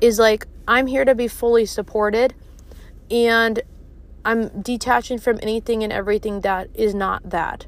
Is 0.00 0.18
like 0.18 0.46
I'm 0.68 0.86
here 0.86 1.04
to 1.04 1.14
be 1.14 1.28
fully 1.28 1.66
supported 1.66 2.34
and 3.10 3.60
I'm 4.26 4.60
detaching 4.60 5.18
from 5.18 5.38
anything 5.42 5.82
and 5.82 5.92
everything 5.92 6.40
that 6.40 6.68
is 6.74 6.94
not 6.94 7.30
that. 7.30 7.66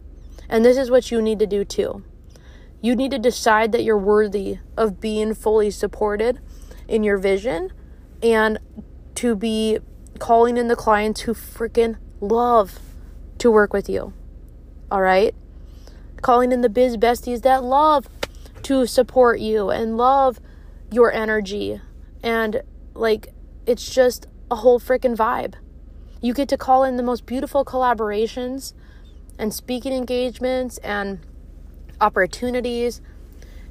And 0.48 0.64
this 0.64 0.76
is 0.76 0.90
what 0.90 1.10
you 1.10 1.22
need 1.22 1.38
to 1.38 1.46
do 1.46 1.64
too. 1.64 2.04
You 2.80 2.96
need 2.96 3.10
to 3.12 3.18
decide 3.18 3.72
that 3.72 3.84
you're 3.84 3.98
worthy 3.98 4.58
of 4.76 5.00
being 5.00 5.34
fully 5.34 5.70
supported 5.70 6.40
in 6.86 7.02
your 7.04 7.16
vision 7.16 7.72
and 8.22 8.58
to 9.14 9.34
be 9.36 9.78
calling 10.18 10.56
in 10.56 10.68
the 10.68 10.76
clients 10.76 11.22
who 11.22 11.34
freaking 11.34 11.96
love 12.20 12.78
to 13.38 13.50
work 13.50 13.72
with 13.72 13.88
you. 13.88 14.12
All 14.90 15.00
right? 15.00 15.34
calling 16.22 16.52
in 16.52 16.60
the 16.60 16.68
biz 16.68 16.96
besties 16.96 17.42
that 17.42 17.62
love 17.62 18.08
to 18.62 18.86
support 18.86 19.40
you 19.40 19.70
and 19.70 19.96
love 19.96 20.40
your 20.90 21.12
energy. 21.12 21.80
And 22.22 22.62
like, 22.94 23.32
it's 23.66 23.94
just 23.94 24.26
a 24.50 24.56
whole 24.56 24.80
freaking 24.80 25.16
vibe. 25.16 25.54
You 26.20 26.34
get 26.34 26.48
to 26.48 26.56
call 26.56 26.84
in 26.84 26.96
the 26.96 27.02
most 27.02 27.26
beautiful 27.26 27.64
collaborations 27.64 28.72
and 29.38 29.54
speaking 29.54 29.92
engagements 29.92 30.78
and 30.78 31.20
opportunities 32.00 33.00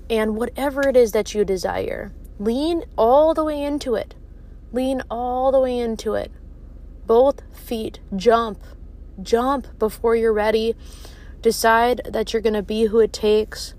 and 0.10 0.36
whatever 0.36 0.88
it 0.88 0.96
is 0.96 1.12
that 1.12 1.34
you 1.34 1.44
desire. 1.44 2.12
Lean 2.40 2.84
all 2.98 3.34
the 3.34 3.44
way 3.44 3.62
into 3.62 3.96
it. 3.96 4.16
Lean 4.72 5.02
all 5.10 5.52
the 5.52 5.60
way 5.60 5.78
into 5.78 6.14
it. 6.14 6.32
Both 7.06 7.42
feet 7.54 8.00
jump. 8.16 8.60
Jump 9.22 9.80
before 9.80 10.16
you're 10.16 10.34
ready 10.34 10.76
Decide 11.42 12.02
that 12.04 12.34
you're 12.34 12.42
going 12.42 12.56
to 12.56 12.64
be 12.64 12.86
who 12.86 13.00
it 13.00 13.14
takes 13.14 13.76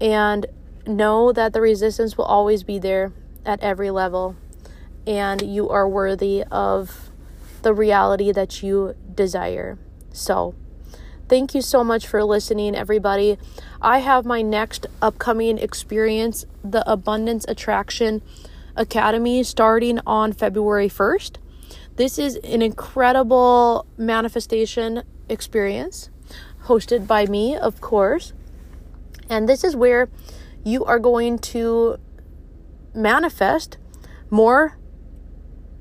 and 0.00 0.46
know 0.86 1.30
that 1.32 1.52
the 1.52 1.60
resistance 1.60 2.16
will 2.16 2.24
always 2.24 2.62
be 2.62 2.78
there 2.78 3.12
at 3.44 3.60
every 3.60 3.90
level 3.90 4.34
and 5.06 5.42
you 5.42 5.68
are 5.68 5.88
worthy 5.88 6.42
of 6.50 7.09
the 7.62 7.74
reality 7.74 8.32
that 8.32 8.62
you 8.62 8.94
desire. 9.14 9.78
So, 10.12 10.54
thank 11.28 11.54
you 11.54 11.62
so 11.62 11.84
much 11.84 12.06
for 12.06 12.24
listening, 12.24 12.74
everybody. 12.74 13.38
I 13.80 13.98
have 13.98 14.24
my 14.24 14.42
next 14.42 14.86
upcoming 15.00 15.58
experience, 15.58 16.44
the 16.64 16.88
Abundance 16.90 17.44
Attraction 17.48 18.22
Academy, 18.76 19.42
starting 19.42 20.00
on 20.06 20.32
February 20.32 20.88
1st. 20.88 21.36
This 21.96 22.18
is 22.18 22.36
an 22.36 22.62
incredible 22.62 23.86
manifestation 23.96 25.02
experience 25.28 26.10
hosted 26.64 27.06
by 27.06 27.26
me, 27.26 27.56
of 27.56 27.80
course. 27.80 28.32
And 29.28 29.48
this 29.48 29.64
is 29.64 29.76
where 29.76 30.08
you 30.64 30.84
are 30.84 30.98
going 30.98 31.38
to 31.38 31.98
manifest 32.94 33.78
more 34.30 34.78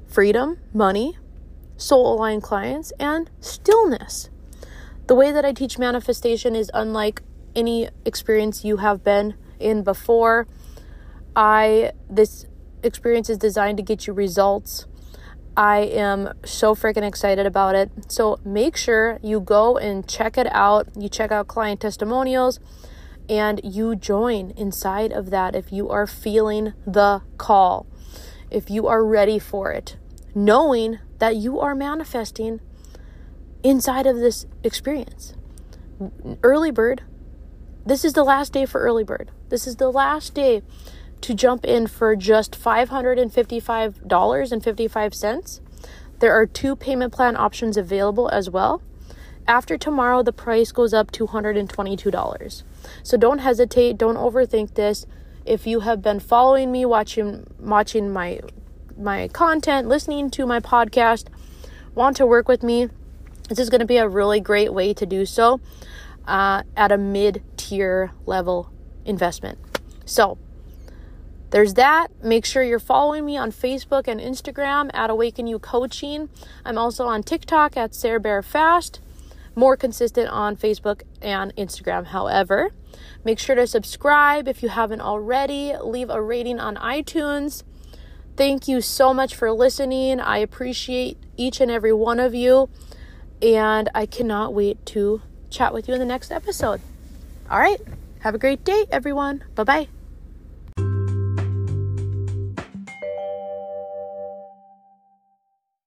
freedom, 0.08 0.60
money, 0.74 1.18
soul 1.80 2.14
aligned 2.14 2.44
clients, 2.44 2.92
and 3.00 3.30
stillness. 3.40 4.30
The 5.08 5.16
way 5.16 5.32
that 5.32 5.44
I 5.44 5.54
teach 5.54 5.80
manifestation 5.80 6.56
is 6.56 6.70
unlike 6.74 7.24
any 7.56 7.90
experience 8.06 8.64
you 8.64 8.78
have 8.78 9.04
been 9.04 9.34
in 9.60 9.84
before. 9.84 10.48
I 11.36 11.94
this 12.10 12.46
experience 12.84 13.30
is 13.30 13.38
designed 13.38 13.78
to 13.78 13.84
get 13.84 14.06
you 14.06 14.14
results. 14.14 14.86
I 15.58 15.80
am 15.80 16.34
so 16.46 16.76
freaking 16.76 17.08
excited 17.08 17.46
about 17.46 17.76
it. 17.76 17.92
So 18.08 18.40
make 18.46 18.78
sure 18.78 19.20
you 19.22 19.40
go 19.40 19.78
and 19.78 20.08
check 20.08 20.38
it 20.38 20.48
out. 20.52 20.88
You 20.96 21.10
check 21.10 21.32
out 21.32 21.48
client 21.48 21.82
testimonials 21.82 22.60
and 23.28 23.60
you 23.64 23.96
join 23.96 24.52
inside 24.52 25.12
of 25.12 25.30
that 25.32 25.56
if 25.56 25.72
you 25.72 25.90
are 25.90 26.08
feeling 26.08 26.74
the 26.86 27.22
call, 27.38 27.88
if 28.50 28.70
you 28.70 28.88
are 28.88 29.04
ready 29.04 29.38
for 29.38 29.72
it, 29.72 29.98
knowing 30.34 31.00
that 31.20 31.36
you 31.36 31.60
are 31.60 31.76
manifesting 31.76 32.60
inside 33.64 34.08
of 34.08 34.18
this 34.18 34.48
experience. 34.64 35.36
Early 36.42 36.72
bird, 36.72 37.04
this 37.86 38.06
is 38.06 38.14
the 38.14 38.24
last 38.24 38.54
day 38.54 38.66
for 38.66 38.82
early 38.82 39.04
bird. 39.04 39.30
This 39.50 39.68
is 39.68 39.76
the 39.76 39.92
last 39.92 40.34
day 40.34 40.64
to 41.22 41.34
jump 41.34 41.66
in 41.66 41.88
for 41.88 42.16
just 42.16 42.60
$555.55. 42.60 45.60
There 46.20 46.34
are 46.34 46.46
two 46.46 46.76
payment 46.76 47.14
plan 47.14 47.36
options 47.36 47.78
available 47.78 48.30
as 48.30 48.48
well. 48.50 48.82
After 49.48 49.78
tomorrow, 49.78 50.22
the 50.22 50.32
price 50.32 50.72
goes 50.72 50.94
up 50.94 51.12
to 51.12 51.28
$122. 51.28 52.64
So 53.04 53.18
don't 53.18 53.40
hesitate, 53.40 53.98
don't 53.98 54.16
overthink 54.16 54.76
this. 54.76 55.06
If 55.46 55.66
you 55.66 55.80
have 55.80 56.02
been 56.02 56.20
following 56.20 56.72
me, 56.72 56.86
watching 56.86 57.48
watching 57.60 58.12
my 58.12 58.42
my 59.00 59.28
content, 59.30 59.88
listening 59.88 60.30
to 60.32 60.46
my 60.46 60.60
podcast, 60.60 61.28
want 61.96 62.18
to 62.18 62.26
work 62.26 62.48
with 62.48 62.64
me, 62.64 62.90
this 63.48 63.60
is 63.60 63.70
going 63.70 63.80
to 63.80 63.86
be 63.86 63.98
a 63.98 64.08
really 64.08 64.40
great 64.40 64.74
way 64.74 64.94
to 64.94 65.06
do 65.06 65.26
so 65.26 65.60
uh, 66.28 66.64
at 66.76 66.92
a 66.92 66.98
mid 66.98 67.44
tier 67.58 68.12
level 68.26 68.72
investment. 69.06 69.58
So 70.06 70.38
there's 71.50 71.74
that. 71.76 72.08
Make 72.24 72.46
sure 72.46 72.62
you're 72.62 72.80
following 72.80 73.26
me 73.26 73.38
on 73.38 73.52
Facebook 73.52 74.08
and 74.08 74.20
Instagram 74.20 74.92
at 74.94 75.10
Awaken 75.10 75.48
You 75.48 75.60
Coaching. 75.60 76.30
I'm 76.64 76.78
also 76.78 77.06
on 77.06 77.24
TikTok 77.24 77.76
at 77.76 77.96
Sarah 77.96 78.20
Bear 78.20 78.44
Fast 78.44 79.00
more 79.60 79.76
consistent 79.76 80.30
on 80.30 80.56
Facebook 80.56 81.04
and 81.22 81.56
Instagram. 81.56 82.08
However, 82.08 82.72
make 83.24 83.38
sure 83.38 83.56
to 83.56 83.68
subscribe 83.68 84.48
if 84.48 84.64
you 84.64 84.70
haven't 84.70 85.02
already, 85.02 85.74
leave 85.84 86.10
a 86.10 86.22
rating 86.22 86.60
on 86.60 86.76
iTunes. 86.78 87.64
Thank 88.40 88.70
you 88.70 88.80
so 88.80 89.14
much 89.14 89.36
for 89.36 89.52
listening. 89.52 90.22
I 90.22 90.38
appreciate 90.38 91.18
each 91.36 91.60
and 91.60 91.70
every 91.70 91.92
one 91.92 92.22
of 92.22 92.34
you, 92.34 92.70
and 93.42 93.90
I 93.94 94.06
cannot 94.06 94.54
wait 94.54 94.86
to 94.86 95.22
chat 95.50 95.74
with 95.74 95.90
you 95.90 95.94
in 95.94 96.00
the 96.00 96.06
next 96.06 96.32
episode. 96.32 96.80
All 97.52 97.60
right, 97.60 97.82
have 98.20 98.34
a 98.34 98.38
great 98.38 98.64
day, 98.64 98.86
everyone. 98.90 99.44
Bye 99.56 99.64
bye. 99.66 99.99